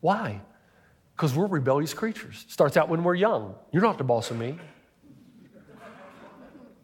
Why? 0.00 0.42
Because 1.16 1.34
we're 1.34 1.46
rebellious 1.46 1.94
creatures. 1.94 2.44
Starts 2.46 2.76
out 2.76 2.90
when 2.90 3.04
we're 3.04 3.14
young. 3.14 3.54
You're 3.72 3.82
not 3.82 3.96
the 3.96 4.04
boss 4.04 4.30
of 4.30 4.36
me. 4.36 4.58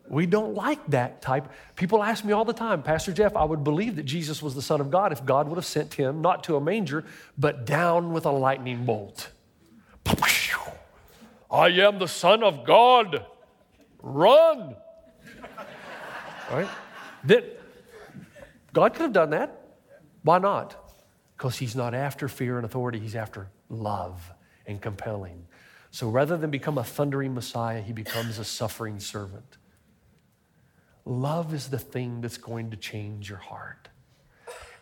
We 0.09 0.25
don't 0.25 0.55
like 0.55 0.85
that 0.87 1.21
type. 1.21 1.49
People 1.77 2.03
ask 2.03 2.25
me 2.25 2.33
all 2.33 2.47
the 2.47 2.55
time, 2.55 2.83
Pastor 2.83 3.13
Jeff, 3.13 3.37
I 3.37 3.45
would 3.45 3.63
believe 3.63 3.97
that 3.97 4.07
Jesus 4.07 4.43
was 4.43 4.55
the 4.55 4.63
Son 4.63 4.81
of 4.81 4.91
God 4.91 5.13
if 5.13 5.23
God 5.27 5.49
would 5.49 5.57
have 5.57 5.67
sent 5.67 5.93
him 5.93 6.23
not 6.23 6.45
to 6.45 6.57
a 6.57 6.63
manger, 6.63 7.05
but 7.37 7.67
down 7.67 8.15
with 8.15 8.25
a 8.25 8.31
lightning 8.31 8.87
bolt. 8.87 9.29
I 11.51 11.69
am 11.69 11.99
the 11.99 12.09
Son 12.09 12.43
of 12.43 12.65
God. 12.65 13.27
Run. 14.03 14.77
right? 16.51 16.69
Then 17.25 17.45
God 18.73 18.95
could 18.95 19.03
have 19.03 19.13
done 19.13 19.31
that. 19.31 19.61
Why 20.23 20.39
not? 20.39 20.77
Because 21.37 21.59
He's 21.59 21.75
not 21.75 21.95
after 21.95 22.29
fear 22.29 22.57
and 22.57 22.65
authority, 22.65 22.99
He's 22.99 23.17
after 23.17 23.49
love 23.69 24.33
and 24.67 24.81
compelling. 24.81 25.47
So 25.91 26.09
rather 26.09 26.37
than 26.37 26.51
become 26.51 26.79
a 26.79 26.85
thundering 26.85 27.35
Messiah, 27.35 27.83
He 27.83 27.93
becomes 27.93 28.39
a 28.39 28.45
suffering 28.45 29.01
servant. 29.01 29.59
Love 31.05 31.53
is 31.53 31.69
the 31.69 31.79
thing 31.79 32.21
that's 32.21 32.39
going 32.39 32.71
to 32.71 32.77
change 32.77 33.29
your 33.29 33.39
heart. 33.39 33.90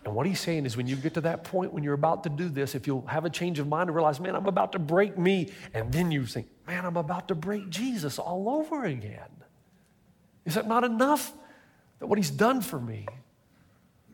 And 0.04 0.14
what 0.14 0.26
he's 0.26 0.40
saying 0.40 0.64
is 0.64 0.76
when 0.76 0.86
you 0.86 0.96
get 0.96 1.14
to 1.14 1.20
that 1.22 1.44
point 1.44 1.72
when 1.72 1.82
you're 1.82 1.94
about 1.94 2.22
to 2.22 2.30
do 2.30 2.48
this, 2.48 2.74
if 2.74 2.86
you'll 2.86 3.06
have 3.06 3.24
a 3.24 3.30
change 3.30 3.58
of 3.58 3.68
mind 3.68 3.88
and 3.88 3.96
realize, 3.96 4.20
man, 4.20 4.34
I'm 4.34 4.46
about 4.46 4.72
to 4.72 4.78
break 4.78 5.18
me, 5.18 5.50
and 5.74 5.92
then 5.92 6.10
you 6.10 6.24
think, 6.24 6.48
man, 6.66 6.86
I'm 6.86 6.96
about 6.96 7.28
to 7.28 7.34
break 7.34 7.68
Jesus 7.68 8.18
all 8.18 8.48
over 8.48 8.84
again. 8.84 9.28
Is 10.44 10.54
that 10.54 10.66
not 10.66 10.84
enough? 10.84 11.32
That 11.98 12.06
what 12.06 12.18
he's 12.18 12.30
done 12.30 12.60
for 12.60 12.80
me. 12.80 13.06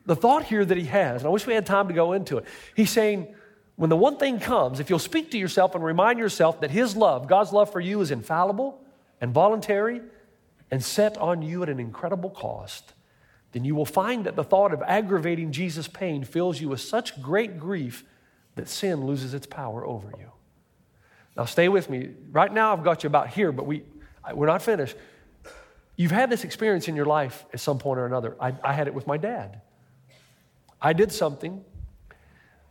The 0.06 0.16
thought 0.16 0.44
here 0.44 0.64
that 0.64 0.76
he 0.76 0.84
has, 0.86 1.20
and 1.20 1.26
I 1.26 1.30
wish 1.30 1.46
we 1.46 1.54
had 1.54 1.66
time 1.66 1.88
to 1.88 1.94
go 1.94 2.12
into 2.12 2.38
it, 2.38 2.44
he's 2.74 2.90
saying, 2.90 3.34
when 3.76 3.90
the 3.90 3.96
one 3.96 4.16
thing 4.16 4.40
comes, 4.40 4.80
if 4.80 4.88
you'll 4.88 4.98
speak 4.98 5.32
to 5.32 5.38
yourself 5.38 5.74
and 5.74 5.84
remind 5.84 6.18
yourself 6.18 6.60
that 6.60 6.70
his 6.70 6.96
love, 6.96 7.28
God's 7.28 7.52
love 7.52 7.70
for 7.70 7.80
you, 7.80 8.00
is 8.00 8.10
infallible 8.10 8.80
and 9.20 9.34
voluntary 9.34 10.00
and 10.70 10.82
set 10.82 11.18
on 11.18 11.42
you 11.42 11.62
at 11.62 11.68
an 11.68 11.78
incredible 11.78 12.30
cost, 12.30 12.93
then 13.54 13.64
you 13.64 13.76
will 13.76 13.86
find 13.86 14.26
that 14.26 14.34
the 14.34 14.42
thought 14.42 14.74
of 14.74 14.82
aggravating 14.82 15.52
Jesus' 15.52 15.86
pain 15.86 16.24
fills 16.24 16.60
you 16.60 16.68
with 16.68 16.80
such 16.80 17.22
great 17.22 17.56
grief 17.56 18.04
that 18.56 18.68
sin 18.68 19.06
loses 19.06 19.32
its 19.32 19.46
power 19.46 19.86
over 19.86 20.12
you. 20.18 20.32
Now, 21.36 21.44
stay 21.44 21.68
with 21.68 21.88
me. 21.88 22.10
Right 22.32 22.52
now, 22.52 22.72
I've 22.72 22.82
got 22.82 23.04
you 23.04 23.06
about 23.06 23.28
here, 23.28 23.52
but 23.52 23.64
we, 23.64 23.84
we're 24.34 24.48
not 24.48 24.60
finished. 24.60 24.96
You've 25.94 26.10
had 26.10 26.30
this 26.30 26.42
experience 26.42 26.88
in 26.88 26.96
your 26.96 27.04
life 27.04 27.44
at 27.54 27.60
some 27.60 27.78
point 27.78 28.00
or 28.00 28.06
another. 28.06 28.36
I, 28.40 28.54
I 28.64 28.72
had 28.72 28.88
it 28.88 28.94
with 28.94 29.06
my 29.06 29.18
dad. 29.18 29.60
I 30.82 30.92
did 30.92 31.12
something 31.12 31.64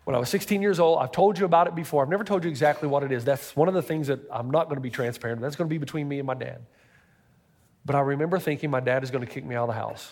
when 0.04 0.18
I 0.18 0.20
was 0.20 0.28
16 0.28 0.62
years 0.62 0.82
old. 0.82 1.00
I've 1.00 1.14
told 1.14 1.40
you 1.40 1.46
about 1.46 1.68
it 1.68 1.76
before. 1.76 2.04
I've 2.04 2.10
never 2.10 2.26
told 2.26 2.44
you 2.44 2.50
exactly 2.50 2.90
what 2.90 3.04
it 3.04 3.12
is. 3.14 3.24
That's 3.24 3.56
one 3.56 3.70
of 3.70 3.74
the 3.74 3.82
things 3.82 4.08
that 4.08 4.20
I'm 4.30 4.52
not 4.52 4.66
going 4.66 4.76
to 4.76 4.82
be 4.82 4.90
transparent. 4.90 5.40
That's 5.40 5.56
going 5.56 5.70
to 5.70 5.74
be 5.74 5.78
between 5.78 6.10
me 6.10 6.20
and 6.20 6.28
my 6.28 6.34
dad. 6.34 6.66
But 7.86 7.96
I 7.96 8.02
remember 8.02 8.38
thinking 8.38 8.70
my 8.70 8.82
dad 8.82 9.02
is 9.04 9.12
going 9.12 9.26
to 9.26 9.32
kick 9.32 9.46
me 9.46 9.56
out 9.56 9.70
of 9.70 9.76
the 9.76 9.80
house. 9.80 10.12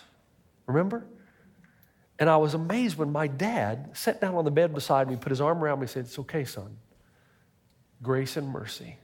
Remember? 0.65 1.05
And 2.19 2.29
I 2.29 2.37
was 2.37 2.53
amazed 2.53 2.97
when 2.97 3.11
my 3.11 3.27
dad 3.27 3.91
sat 3.93 4.21
down 4.21 4.35
on 4.35 4.45
the 4.45 4.51
bed 4.51 4.73
beside 4.73 5.09
me, 5.09 5.15
put 5.15 5.31
his 5.31 5.41
arm 5.41 5.63
around 5.63 5.79
me, 5.79 5.83
and 5.83 5.89
said, 5.89 6.05
It's 6.05 6.19
okay, 6.19 6.45
son. 6.45 6.77
Grace 8.03 8.37
and 8.37 8.47
mercy. 8.47 8.97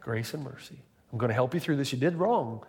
Grace 0.00 0.34
and 0.34 0.42
mercy. 0.42 0.80
I'm 1.12 1.18
going 1.18 1.28
to 1.28 1.34
help 1.34 1.54
you 1.54 1.60
through 1.60 1.76
this. 1.76 1.92
You 1.92 1.98
did 1.98 2.16
wrong. 2.16 2.64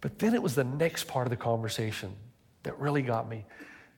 But 0.00 0.18
then 0.18 0.34
it 0.34 0.42
was 0.42 0.54
the 0.54 0.64
next 0.64 1.08
part 1.08 1.26
of 1.26 1.30
the 1.30 1.36
conversation 1.36 2.14
that 2.62 2.78
really 2.78 3.02
got 3.02 3.28
me. 3.28 3.46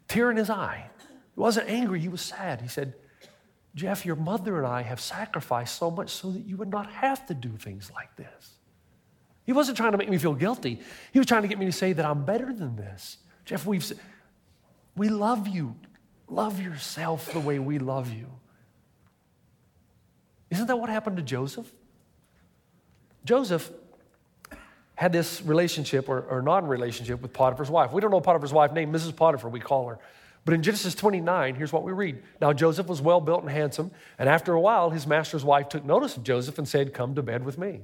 Tear 0.08 0.30
in 0.30 0.36
his 0.36 0.50
eye. 0.50 0.88
He 1.34 1.40
wasn't 1.40 1.68
angry, 1.68 2.00
he 2.00 2.08
was 2.08 2.20
sad. 2.20 2.60
He 2.60 2.68
said, 2.68 2.94
Jeff, 3.74 4.06
your 4.06 4.16
mother 4.16 4.56
and 4.58 4.66
I 4.66 4.82
have 4.82 5.00
sacrificed 5.00 5.76
so 5.76 5.90
much 5.90 6.10
so 6.10 6.30
that 6.30 6.46
you 6.46 6.56
would 6.56 6.70
not 6.70 6.90
have 6.90 7.26
to 7.26 7.34
do 7.34 7.50
things 7.58 7.90
like 7.92 8.14
this. 8.16 8.55
He 9.46 9.52
wasn't 9.52 9.76
trying 9.76 9.92
to 9.92 9.98
make 9.98 10.10
me 10.10 10.18
feel 10.18 10.34
guilty. 10.34 10.80
He 11.12 11.18
was 11.20 11.26
trying 11.26 11.42
to 11.42 11.48
get 11.48 11.58
me 11.58 11.66
to 11.66 11.72
say 11.72 11.92
that 11.92 12.04
I'm 12.04 12.24
better 12.24 12.52
than 12.52 12.76
this. 12.76 13.18
Jeff, 13.44 13.64
we've, 13.64 13.92
we 14.96 15.08
love 15.08 15.46
you. 15.46 15.76
Love 16.28 16.60
yourself 16.60 17.32
the 17.32 17.38
way 17.38 17.60
we 17.60 17.78
love 17.78 18.12
you. 18.12 18.26
Isn't 20.50 20.66
that 20.66 20.76
what 20.76 20.90
happened 20.90 21.16
to 21.18 21.22
Joseph? 21.22 21.70
Joseph 23.24 23.70
had 24.96 25.12
this 25.12 25.42
relationship 25.42 26.08
or, 26.08 26.22
or 26.22 26.42
non 26.42 26.66
relationship 26.66 27.22
with 27.22 27.32
Potiphar's 27.32 27.70
wife. 27.70 27.92
We 27.92 28.00
don't 28.00 28.10
know 28.10 28.20
Potiphar's 28.20 28.52
wife 28.52 28.72
name, 28.72 28.92
Mrs. 28.92 29.14
Potiphar, 29.14 29.50
we 29.50 29.60
call 29.60 29.88
her. 29.88 29.98
But 30.44 30.54
in 30.54 30.62
Genesis 30.62 30.94
29, 30.94 31.56
here's 31.56 31.72
what 31.72 31.82
we 31.82 31.92
read. 31.92 32.22
Now, 32.40 32.52
Joseph 32.52 32.86
was 32.86 33.02
well 33.02 33.20
built 33.20 33.42
and 33.42 33.50
handsome, 33.50 33.90
and 34.18 34.28
after 34.28 34.52
a 34.52 34.60
while, 34.60 34.90
his 34.90 35.06
master's 35.06 35.44
wife 35.44 35.68
took 35.68 35.84
notice 35.84 36.16
of 36.16 36.22
Joseph 36.22 36.58
and 36.58 36.66
said, 36.66 36.94
Come 36.94 37.14
to 37.16 37.22
bed 37.22 37.44
with 37.44 37.58
me. 37.58 37.82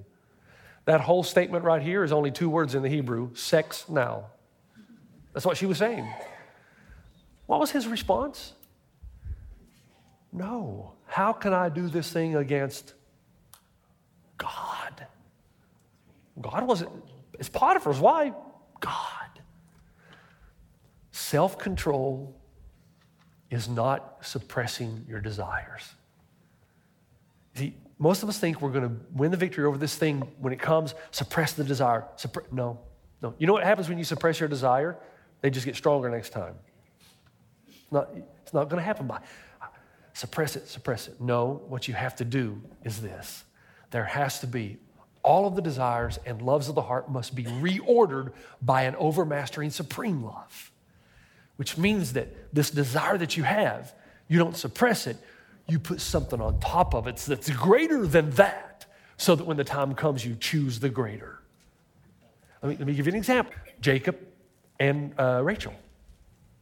That 0.84 1.00
whole 1.00 1.22
statement 1.22 1.64
right 1.64 1.82
here 1.82 2.02
is 2.02 2.12
only 2.12 2.30
two 2.30 2.50
words 2.50 2.74
in 2.74 2.82
the 2.82 2.88
Hebrew 2.88 3.34
sex 3.34 3.88
now. 3.88 4.26
That's 5.32 5.46
what 5.46 5.56
she 5.56 5.66
was 5.66 5.78
saying. 5.78 6.08
What 7.46 7.60
was 7.60 7.70
his 7.70 7.86
response? 7.86 8.54
No. 10.32 10.92
How 11.06 11.32
can 11.32 11.52
I 11.52 11.68
do 11.68 11.88
this 11.88 12.10
thing 12.12 12.36
against 12.36 12.94
God? 14.38 15.06
God 16.40 16.66
wasn't, 16.66 16.90
it's 17.38 17.48
Potiphar's 17.48 18.00
wife. 18.00 18.34
God. 18.80 19.40
Self 21.12 21.58
control 21.58 22.34
is 23.50 23.68
not 23.68 24.18
suppressing 24.22 25.04
your 25.08 25.20
desires. 25.20 25.82
See, 27.54 27.74
most 27.98 28.22
of 28.22 28.28
us 28.28 28.38
think 28.38 28.60
we're 28.60 28.70
going 28.70 28.88
to 28.88 28.96
win 29.12 29.30
the 29.30 29.36
victory 29.36 29.64
over 29.64 29.78
this 29.78 29.94
thing 29.96 30.20
when 30.38 30.52
it 30.52 30.58
comes, 30.58 30.94
suppress 31.10 31.52
the 31.52 31.64
desire. 31.64 32.04
No, 32.50 32.80
no. 33.20 33.34
You 33.38 33.46
know 33.46 33.52
what 33.52 33.64
happens 33.64 33.88
when 33.88 33.98
you 33.98 34.04
suppress 34.04 34.40
your 34.40 34.48
desire? 34.48 34.96
They 35.40 35.50
just 35.50 35.66
get 35.66 35.76
stronger 35.76 36.10
next 36.10 36.30
time. 36.30 36.54
It's 37.68 37.92
not, 37.92 38.10
it's 38.42 38.52
not 38.52 38.68
going 38.68 38.78
to 38.78 38.84
happen 38.84 39.06
by 39.06 39.20
suppress 40.14 40.56
it, 40.56 40.68
suppress 40.68 41.08
it. 41.08 41.20
No, 41.20 41.62
what 41.68 41.88
you 41.88 41.94
have 41.94 42.16
to 42.16 42.24
do 42.24 42.60
is 42.84 43.00
this 43.00 43.44
there 43.90 44.04
has 44.04 44.40
to 44.40 44.46
be 44.46 44.78
all 45.22 45.46
of 45.46 45.54
the 45.54 45.62
desires 45.62 46.18
and 46.26 46.42
loves 46.42 46.68
of 46.68 46.74
the 46.74 46.82
heart 46.82 47.10
must 47.10 47.34
be 47.34 47.44
reordered 47.44 48.32
by 48.60 48.82
an 48.82 48.94
overmastering 48.96 49.70
supreme 49.70 50.24
love, 50.24 50.72
which 51.56 51.78
means 51.78 52.14
that 52.14 52.54
this 52.54 52.70
desire 52.70 53.16
that 53.18 53.36
you 53.36 53.44
have, 53.44 53.94
you 54.28 54.38
don't 54.38 54.56
suppress 54.56 55.06
it, 55.06 55.16
you 55.68 55.78
put 55.78 56.00
something 56.00 56.40
on 56.40 56.60
top 56.60 56.94
of 56.94 57.06
it 57.06 57.16
that's 57.16 57.50
greater 57.50 58.06
than 58.06 58.30
that, 58.30 58.86
so 59.16 59.34
that 59.34 59.46
when 59.46 59.56
the 59.56 59.64
time 59.64 59.94
comes, 59.94 60.24
you 60.24 60.34
choose 60.34 60.80
the 60.80 60.88
greater. 60.88 61.38
Let 62.62 62.70
me, 62.70 62.76
let 62.76 62.86
me 62.86 62.94
give 62.94 63.06
you 63.06 63.12
an 63.12 63.18
example 63.18 63.54
Jacob 63.80 64.18
and 64.78 65.14
uh, 65.18 65.40
Rachel. 65.42 65.74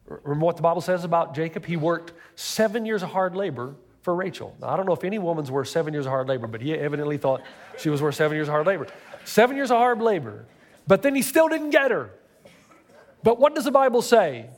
Remember 0.07 0.45
what 0.45 0.57
the 0.57 0.61
Bible 0.61 0.81
says 0.81 1.03
about 1.03 1.33
Jacob? 1.33 1.65
He 1.65 1.77
worked 1.77 2.13
seven 2.35 2.85
years 2.85 3.03
of 3.03 3.09
hard 3.09 3.35
labor 3.35 3.75
for 4.01 4.15
Rachel. 4.15 4.55
Now, 4.59 4.69
I 4.69 4.77
don't 4.77 4.85
know 4.85 4.93
if 4.93 5.03
any 5.03 5.19
woman's 5.19 5.49
worth 5.49 5.69
seven 5.69 5.93
years 5.93 6.05
of 6.05 6.11
hard 6.11 6.27
labor, 6.27 6.47
but 6.47 6.61
he 6.61 6.73
evidently 6.73 7.17
thought 7.17 7.41
she 7.77 7.89
was 7.89 8.01
worth 8.01 8.15
seven 8.15 8.35
years 8.35 8.47
of 8.47 8.51
hard 8.51 8.67
labor. 8.67 8.87
Seven 9.23 9.55
years 9.55 9.71
of 9.71 9.77
hard 9.77 10.01
labor, 10.01 10.45
but 10.87 11.01
then 11.01 11.15
he 11.15 11.21
still 11.21 11.47
didn't 11.47 11.69
get 11.69 11.91
her. 11.91 12.09
But 13.23 13.39
what 13.39 13.53
does 13.53 13.65
the 13.65 13.71
Bible 13.71 14.01
say? 14.01 14.49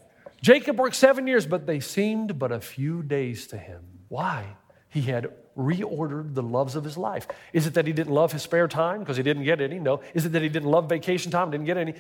Jacob 0.42 0.80
worked 0.80 0.96
seven 0.96 1.28
years, 1.28 1.46
but 1.46 1.66
they 1.68 1.80
seemed 1.80 2.40
but 2.40 2.52
a 2.52 2.60
few 2.60 3.04
days 3.04 3.48
to 3.48 3.58
him. 3.58 3.82
Why? 4.14 4.46
He 4.90 5.02
had 5.02 5.34
reordered 5.58 6.36
the 6.36 6.44
loves 6.44 6.76
of 6.76 6.84
his 6.84 6.98
life. 6.98 7.28
Is 7.52 7.66
it 7.66 7.74
that 7.74 7.88
he 7.88 7.94
didn't 7.94 8.14
love 8.14 8.32
his 8.32 8.44
spare 8.44 8.68
time 8.68 9.00
because 9.00 9.18
he 9.18 9.24
didn't 9.24 9.44
get 9.44 9.60
any? 9.60 9.80
No. 9.80 10.02
Is 10.14 10.28
it 10.28 10.34
that 10.34 10.44
he 10.44 10.50
didn't 10.50 10.70
love 10.70 10.88
vacation 10.88 11.32
time, 11.32 11.50
didn't 11.50 11.66
get 11.66 11.78
any? 11.78 11.96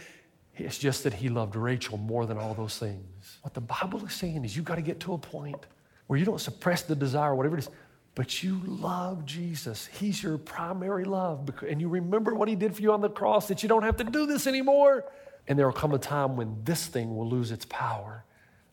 It's 0.55 0.77
just 0.77 1.05
that 1.05 1.15
he 1.15 1.27
loved 1.27 1.55
Rachel 1.55 1.97
more 1.97 2.27
than 2.27 2.37
all 2.37 2.53
those 2.53 2.77
things. 2.77 3.39
What 3.41 3.55
the 3.55 3.61
Bible 3.61 4.05
is 4.05 4.13
saying 4.13 4.45
is 4.45 4.55
you've 4.55 4.63
got 4.63 4.75
to 4.75 4.83
get 4.83 4.99
to 4.99 5.13
a 5.13 5.17
point 5.17 5.65
where 6.05 6.19
you 6.19 6.23
don't 6.23 6.39
suppress 6.39 6.83
the 6.83 6.95
desire, 6.95 7.33
whatever 7.33 7.57
it 7.57 7.61
is, 7.61 7.69
but 8.13 8.43
you 8.43 8.61
love 8.63 9.25
Jesus. 9.25 9.87
He's 9.87 10.21
your 10.21 10.37
primary 10.37 11.05
love. 11.05 11.49
And 11.67 11.81
you 11.81 11.89
remember 11.89 12.35
what 12.35 12.47
he 12.47 12.55
did 12.55 12.75
for 12.75 12.83
you 12.83 12.93
on 12.93 13.01
the 13.01 13.09
cross, 13.09 13.47
that 13.47 13.63
you 13.63 13.69
don't 13.69 13.81
have 13.81 13.97
to 13.97 14.03
do 14.03 14.27
this 14.27 14.45
anymore. 14.45 15.11
And 15.47 15.57
there 15.57 15.65
will 15.65 15.73
come 15.73 15.95
a 15.95 15.97
time 15.97 16.37
when 16.37 16.63
this 16.63 16.85
thing 16.85 17.15
will 17.15 17.27
lose 17.27 17.49
its 17.49 17.65
power 17.65 18.23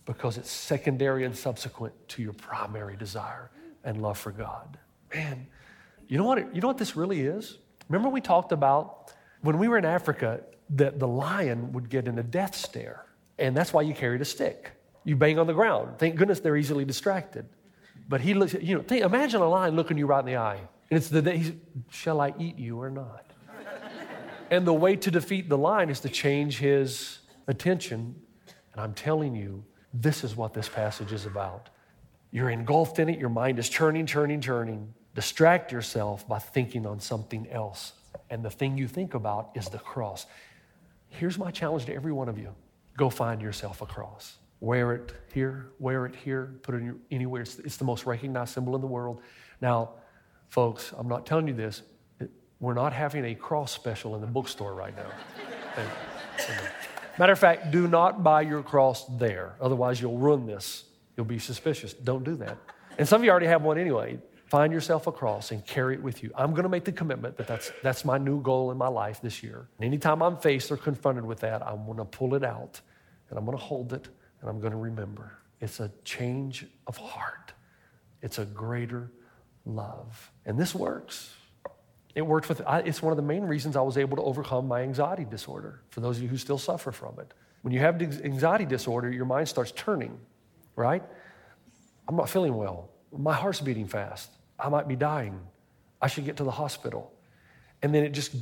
because 0.06 0.38
it's 0.38 0.50
secondary 0.50 1.24
and 1.24 1.36
subsequent 1.36 1.94
to 2.08 2.22
your 2.22 2.32
primary 2.32 2.96
desire 2.96 3.50
and 3.84 4.00
love 4.02 4.18
for 4.18 4.32
God. 4.32 4.78
Man, 5.14 5.46
you 6.08 6.18
know 6.18 6.24
what, 6.24 6.38
it, 6.38 6.48
you 6.52 6.60
know 6.60 6.68
what 6.68 6.78
this 6.78 6.96
really 6.96 7.20
is? 7.20 7.58
Remember 7.88 8.08
we 8.08 8.20
talked 8.20 8.52
about 8.52 9.12
when 9.42 9.58
we 9.58 9.68
were 9.68 9.78
in 9.78 9.84
Africa 9.84 10.40
that 10.70 10.98
the 10.98 11.08
lion 11.08 11.72
would 11.72 11.88
get 11.88 12.06
in 12.06 12.18
a 12.18 12.22
death 12.22 12.54
stare, 12.54 13.04
and 13.38 13.56
that's 13.56 13.72
why 13.72 13.82
you 13.82 13.94
carried 13.94 14.20
a 14.20 14.24
stick. 14.24 14.72
You 15.04 15.16
bang 15.16 15.38
on 15.38 15.46
the 15.46 15.54
ground. 15.54 15.98
Thank 15.98 16.16
goodness 16.16 16.40
they're 16.40 16.56
easily 16.56 16.84
distracted. 16.84 17.48
But 18.08 18.20
he 18.20 18.34
looks, 18.34 18.54
you 18.54 18.76
know, 18.76 18.82
think, 18.82 19.04
imagine 19.04 19.40
a 19.40 19.48
lion 19.48 19.76
looking 19.76 19.96
you 19.96 20.06
right 20.06 20.20
in 20.20 20.26
the 20.26 20.36
eye, 20.36 20.58
and 20.90 20.96
it's 20.96 21.08
the 21.08 21.22
day, 21.22 21.54
shall 21.90 22.20
I 22.20 22.34
eat 22.38 22.58
you 22.58 22.80
or 22.80 22.90
not? 22.90 23.26
and 24.50 24.66
the 24.66 24.74
way 24.74 24.96
to 24.96 25.10
defeat 25.10 25.48
the 25.48 25.58
lion 25.58 25.90
is 25.90 26.00
to 26.00 26.08
change 26.08 26.58
his 26.58 27.20
attention. 27.46 28.16
And 28.72 28.80
I'm 28.80 28.94
telling 28.94 29.34
you, 29.34 29.64
this 29.92 30.24
is 30.24 30.36
what 30.36 30.54
this 30.54 30.68
passage 30.68 31.12
is 31.12 31.26
about. 31.26 31.68
You're 32.30 32.50
engulfed 32.50 32.98
in 32.98 33.08
it, 33.08 33.18
your 33.18 33.28
mind 33.28 33.58
is 33.58 33.68
churning, 33.68 34.06
churning, 34.06 34.40
churning. 34.40 34.94
Distract 35.14 35.72
yourself 35.72 36.26
by 36.28 36.38
thinking 36.38 36.86
on 36.86 37.00
something 37.00 37.48
else. 37.50 37.92
And 38.30 38.44
the 38.44 38.50
thing 38.50 38.78
you 38.78 38.86
think 38.86 39.14
about 39.14 39.50
is 39.54 39.68
the 39.68 39.78
cross. 39.78 40.26
Here's 41.08 41.38
my 41.38 41.50
challenge 41.50 41.86
to 41.86 41.94
every 41.94 42.12
one 42.12 42.28
of 42.28 42.38
you 42.38 42.54
go 42.96 43.10
find 43.10 43.40
yourself 43.40 43.80
a 43.80 43.86
cross. 43.86 44.36
Wear 44.60 44.92
it 44.92 45.12
here, 45.32 45.70
wear 45.78 46.04
it 46.04 46.14
here, 46.14 46.54
put 46.62 46.74
it 46.74 46.94
anywhere. 47.10 47.42
It's, 47.42 47.58
it's 47.60 47.78
the 47.78 47.84
most 47.84 48.04
recognized 48.04 48.52
symbol 48.52 48.74
in 48.74 48.82
the 48.82 48.86
world. 48.86 49.22
Now, 49.62 49.92
folks, 50.48 50.92
I'm 50.96 51.08
not 51.08 51.24
telling 51.24 51.48
you 51.48 51.54
this. 51.54 51.82
We're 52.60 52.74
not 52.74 52.92
having 52.92 53.24
a 53.24 53.34
cross 53.34 53.72
special 53.72 54.14
in 54.16 54.20
the 54.20 54.26
bookstore 54.26 54.74
right 54.74 54.94
now. 54.94 55.10
And, 55.78 55.88
and, 56.46 56.70
matter 57.20 57.32
of 57.32 57.38
fact, 57.38 57.70
do 57.70 57.86
not 57.86 58.22
buy 58.22 58.40
your 58.40 58.62
cross 58.62 59.04
there. 59.18 59.54
Otherwise, 59.60 60.00
you'll 60.00 60.18
ruin 60.18 60.46
this. 60.46 60.84
You'll 61.16 61.26
be 61.26 61.38
suspicious. 61.38 61.92
Don't 61.92 62.24
do 62.24 62.34
that. 62.36 62.56
And 62.98 63.06
some 63.06 63.20
of 63.20 63.24
you 63.24 63.30
already 63.30 63.46
have 63.46 63.62
one 63.62 63.78
anyway. 63.78 64.18
Find 64.46 64.72
yourself 64.72 65.06
a 65.06 65.12
cross 65.12 65.52
and 65.52 65.64
carry 65.64 65.94
it 65.94 66.02
with 66.02 66.22
you. 66.22 66.32
I'm 66.34 66.52
going 66.52 66.64
to 66.64 66.68
make 66.68 66.84
the 66.84 66.92
commitment 66.92 67.36
that 67.36 67.46
that's, 67.46 67.70
that's 67.82 68.04
my 68.04 68.18
new 68.18 68.42
goal 68.42 68.72
in 68.72 68.78
my 68.78 68.88
life 68.88 69.20
this 69.20 69.42
year. 69.42 69.68
And 69.78 69.86
anytime 69.86 70.22
I'm 70.22 70.38
faced 70.38 70.72
or 70.72 70.76
confronted 70.76 71.24
with 71.24 71.40
that, 71.40 71.64
I'm 71.64 71.84
going 71.84 71.98
to 71.98 72.04
pull 72.04 72.34
it 72.34 72.42
out 72.42 72.80
and 73.28 73.38
I'm 73.38 73.44
going 73.44 73.56
to 73.56 73.62
hold 73.62 73.92
it 73.92 74.08
and 74.40 74.50
I'm 74.50 74.58
going 74.58 74.72
to 74.72 74.78
remember. 74.78 75.32
It's 75.60 75.78
a 75.78 75.90
change 76.04 76.66
of 76.86 76.96
heart, 76.96 77.52
it's 78.22 78.38
a 78.38 78.44
greater 78.44 79.12
love. 79.64 80.32
And 80.46 80.58
this 80.58 80.74
works. 80.74 81.34
It 82.14 82.22
worked 82.22 82.48
with, 82.48 82.62
I, 82.66 82.80
it's 82.80 83.02
one 83.02 83.12
of 83.12 83.16
the 83.16 83.22
main 83.22 83.44
reasons 83.44 83.76
I 83.76 83.82
was 83.82 83.96
able 83.96 84.16
to 84.16 84.22
overcome 84.22 84.66
my 84.66 84.82
anxiety 84.82 85.24
disorder, 85.24 85.80
for 85.90 86.00
those 86.00 86.16
of 86.16 86.22
you 86.22 86.28
who 86.28 86.36
still 86.36 86.58
suffer 86.58 86.90
from 86.90 87.18
it. 87.20 87.32
When 87.62 87.72
you 87.72 87.80
have 87.80 88.00
anxiety 88.00 88.64
disorder, 88.64 89.10
your 89.10 89.26
mind 89.26 89.48
starts 89.48 89.72
turning 89.72 90.18
right? 90.80 91.02
I'm 92.08 92.16
not 92.16 92.28
feeling 92.28 92.56
well. 92.56 92.90
My 93.16 93.34
heart's 93.34 93.60
beating 93.60 93.86
fast. 93.86 94.30
I 94.58 94.68
might 94.68 94.88
be 94.88 94.96
dying. 94.96 95.38
I 96.00 96.08
should 96.08 96.24
get 96.24 96.36
to 96.38 96.44
the 96.44 96.50
hospital. 96.50 97.12
And 97.82 97.94
then 97.94 98.04
it 98.04 98.10
just 98.10 98.32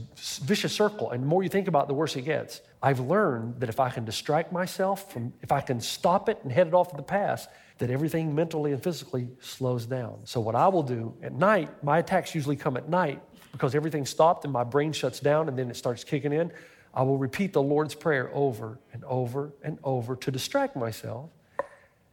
vicious 0.40 0.72
circle. 0.72 1.10
And 1.10 1.22
the 1.22 1.26
more 1.26 1.42
you 1.42 1.48
think 1.48 1.68
about 1.68 1.84
it, 1.84 1.88
the 1.88 1.94
worse 1.94 2.16
it 2.16 2.22
gets. 2.22 2.60
I've 2.82 3.00
learned 3.00 3.60
that 3.60 3.68
if 3.68 3.78
I 3.78 3.90
can 3.90 4.04
distract 4.04 4.52
myself 4.52 5.12
from, 5.12 5.32
if 5.42 5.52
I 5.52 5.60
can 5.60 5.80
stop 5.80 6.28
it 6.28 6.38
and 6.42 6.50
head 6.50 6.66
it 6.66 6.74
off 6.74 6.90
to 6.90 6.96
the 6.96 7.02
past, 7.02 7.48
that 7.78 7.90
everything 7.90 8.34
mentally 8.34 8.72
and 8.72 8.82
physically 8.82 9.28
slows 9.40 9.86
down. 9.86 10.20
So 10.24 10.40
what 10.40 10.56
I 10.56 10.68
will 10.68 10.82
do 10.82 11.14
at 11.22 11.32
night, 11.32 11.84
my 11.84 11.98
attacks 11.98 12.34
usually 12.34 12.56
come 12.56 12.76
at 12.76 12.88
night 12.88 13.22
because 13.52 13.74
everything 13.74 14.06
stopped 14.06 14.44
and 14.44 14.52
my 14.52 14.64
brain 14.64 14.92
shuts 14.92 15.20
down 15.20 15.48
and 15.48 15.58
then 15.58 15.70
it 15.70 15.76
starts 15.76 16.04
kicking 16.04 16.32
in. 16.32 16.52
I 16.94 17.02
will 17.02 17.18
repeat 17.18 17.52
the 17.52 17.62
Lord's 17.62 17.94
Prayer 17.94 18.30
over 18.32 18.78
and 18.92 19.04
over 19.04 19.52
and 19.62 19.78
over 19.84 20.16
to 20.16 20.30
distract 20.30 20.76
myself 20.76 21.30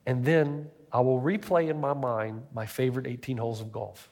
and 0.06 0.24
then 0.24 0.70
I 0.92 1.00
will 1.00 1.22
replay 1.22 1.70
in 1.70 1.80
my 1.82 1.94
mind 1.94 2.44
my 2.54 2.66
favorite 2.66 3.08
18 3.08 3.38
holes 3.38 3.62
of 3.62 3.72
golf. 3.72 4.10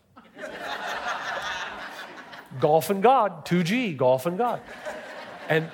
golf 2.60 2.90
and 2.90 3.02
God, 3.02 3.46
2G, 3.46 3.96
golf 3.96 4.26
and 4.26 4.38
God. 4.38 4.62
And 5.50 5.70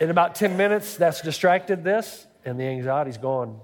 in 0.00 0.10
about 0.10 0.34
10 0.34 0.56
minutes, 0.56 0.96
that's 0.96 1.22
distracted 1.22 1.84
this, 1.84 2.26
and 2.44 2.58
the 2.58 2.64
anxiety's 2.64 3.18
gone. 3.18 3.60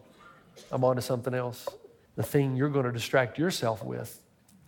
I'm 0.70 0.84
on 0.84 0.96
to 0.96 1.02
something 1.02 1.34
else. 1.34 1.68
The 2.16 2.22
thing 2.22 2.56
you're 2.56 2.68
going 2.68 2.86
to 2.86 2.92
distract 2.92 3.38
yourself 3.38 3.84
with 3.84 4.20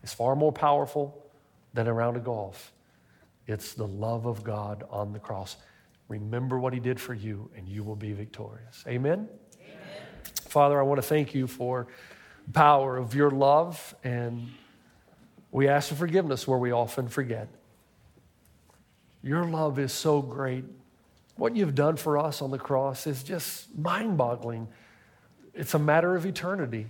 is 0.03 0.12
far 0.12 0.37
more 0.37 0.53
powerful 0.53 1.25
than 1.74 1.88
around 1.88 2.16
a 2.16 2.20
golf. 2.20 2.72
It's 3.46 3.74
the 3.74 3.87
love 3.87 4.26
of 4.26 4.44
God 4.44 4.85
on 4.90 5.12
the 5.12 5.18
cross. 5.18 5.56
Remember 6.09 6.59
what 6.59 6.72
He 6.72 6.80
did 6.80 7.00
for 7.00 7.14
you, 7.14 7.50
and 7.56 7.68
you 7.68 7.85
will 7.85 7.96
be 7.96 8.12
victorious. 8.12 8.85
Amen? 8.87 9.28
Father, 10.50 10.80
I 10.80 10.83
want 10.83 10.98
to 10.98 11.06
thank 11.06 11.35
you 11.35 11.46
for 11.46 11.87
the 12.46 12.52
power 12.52 12.96
of 12.96 13.14
your 13.14 13.30
love, 13.30 13.94
and 14.02 14.48
we 15.52 15.68
ask 15.68 15.88
for 15.88 15.94
forgiveness 15.94 16.46
where 16.46 16.59
we 16.59 16.72
often 16.72 17.09
forget. 17.09 17.48
Your 19.22 19.44
love 19.44 19.78
is 19.78 19.92
so 19.92 20.22
great. 20.22 20.64
What 21.37 21.54
you've 21.54 21.74
done 21.74 21.96
for 21.96 22.18
us 22.18 22.42
on 22.42 22.50
the 22.50 22.59
cross 22.59 23.06
is 23.06 23.22
just 23.22 23.76
mind 23.78 24.16
boggling. 24.16 24.68
It's 25.54 25.74
a 25.74 25.78
matter 25.78 26.16
of 26.16 26.26
eternity 26.26 26.87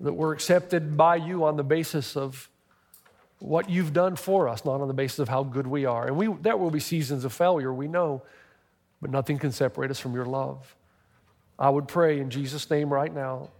that 0.00 0.12
we're 0.12 0.32
accepted 0.32 0.96
by 0.96 1.16
you 1.16 1.44
on 1.44 1.56
the 1.56 1.62
basis 1.62 2.16
of 2.16 2.48
what 3.42 3.68
you've 3.68 3.92
done 3.92 4.14
for 4.14 4.48
us, 4.48 4.64
not 4.64 4.80
on 4.80 4.86
the 4.86 4.94
basis 4.94 5.18
of 5.18 5.28
how 5.28 5.42
good 5.42 5.66
we 5.66 5.84
are. 5.84 6.06
And 6.06 6.16
we, 6.16 6.28
there 6.28 6.56
will 6.56 6.70
be 6.70 6.78
seasons 6.78 7.24
of 7.24 7.32
failure, 7.32 7.72
we 7.74 7.88
know, 7.88 8.22
but 9.00 9.10
nothing 9.10 9.36
can 9.36 9.50
separate 9.50 9.90
us 9.90 9.98
from 9.98 10.14
your 10.14 10.26
love. 10.26 10.76
I 11.58 11.68
would 11.68 11.88
pray 11.88 12.20
in 12.20 12.30
Jesus' 12.30 12.70
name 12.70 12.92
right 12.92 13.12
now 13.12 13.50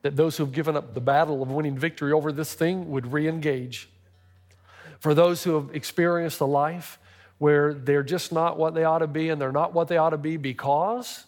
that 0.00 0.16
those 0.16 0.38
who 0.38 0.44
have 0.44 0.54
given 0.54 0.74
up 0.74 0.94
the 0.94 1.02
battle 1.02 1.42
of 1.42 1.50
winning 1.50 1.76
victory 1.76 2.12
over 2.12 2.32
this 2.32 2.54
thing 2.54 2.90
would 2.90 3.12
re 3.12 3.28
engage. 3.28 3.90
For 5.00 5.12
those 5.12 5.44
who 5.44 5.54
have 5.54 5.74
experienced 5.74 6.40
a 6.40 6.46
life 6.46 6.98
where 7.36 7.74
they're 7.74 8.02
just 8.02 8.32
not 8.32 8.56
what 8.56 8.74
they 8.74 8.84
ought 8.84 9.00
to 9.00 9.06
be 9.06 9.28
and 9.28 9.38
they're 9.38 9.52
not 9.52 9.74
what 9.74 9.88
they 9.88 9.98
ought 9.98 10.10
to 10.10 10.18
be 10.18 10.38
because 10.38 11.26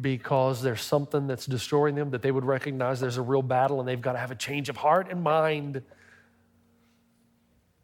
because 0.00 0.62
there's 0.62 0.82
something 0.82 1.26
that's 1.26 1.46
destroying 1.46 1.94
them 1.94 2.10
that 2.10 2.20
they 2.20 2.30
would 2.30 2.44
recognize 2.44 3.00
there's 3.00 3.16
a 3.16 3.22
real 3.22 3.42
battle 3.42 3.80
and 3.80 3.88
they've 3.88 4.02
got 4.02 4.12
to 4.12 4.18
have 4.18 4.30
a 4.30 4.36
change 4.36 4.68
of 4.68 4.76
heart 4.76 5.10
and 5.10 5.22
mind 5.22 5.82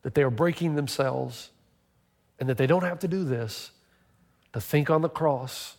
that 0.03 0.15
they 0.15 0.23
are 0.23 0.31
breaking 0.31 0.75
themselves 0.75 1.51
and 2.39 2.49
that 2.49 2.59
they 2.59 2.67
don't 2.67 2.85
have 2.85 2.99
to 3.01 3.09
do 3.09 3.25
this 3.25 3.71
to 4.53 4.61
think 4.61 4.91
on 4.91 5.01
the 5.03 5.09
cross 5.09 5.77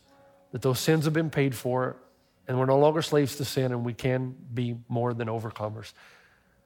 that 0.52 0.62
those 0.62 0.80
sins 0.80 1.06
have 1.06 1.14
been 1.14 1.30
paid 1.30 1.54
for 1.56 1.98
and 2.48 2.60
we're 2.60 2.66
no 2.66 2.78
longer 2.78 3.02
slaves 3.02 3.36
to 3.38 3.46
sin 3.46 3.72
and 3.72 3.86
we 3.86 3.94
can 3.94 4.36
be 4.54 4.78
more 4.90 5.14
than 5.14 5.28
overcomers. 5.28 5.94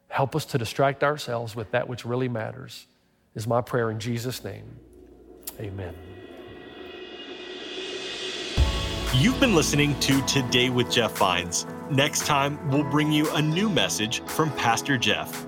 Help 0.07 0.35
us 0.35 0.45
to 0.45 0.57
distract 0.57 1.03
ourselves 1.03 1.55
with 1.55 1.71
that 1.71 1.87
which 1.87 2.05
really 2.05 2.29
matters, 2.29 2.87
is 3.35 3.45
my 3.47 3.61
prayer 3.61 3.91
in 3.91 3.99
Jesus' 3.99 4.43
name. 4.43 4.65
Amen. 5.59 5.93
You've 9.13 9.39
been 9.39 9.55
listening 9.55 9.99
to 10.01 10.21
Today 10.25 10.69
with 10.69 10.91
Jeff 10.91 11.17
Vines. 11.17 11.65
Next 11.89 12.25
time, 12.25 12.69
we'll 12.69 12.83
bring 12.83 13.11
you 13.11 13.29
a 13.31 13.41
new 13.41 13.69
message 13.69 14.21
from 14.25 14.51
Pastor 14.51 14.97
Jeff. 14.97 15.47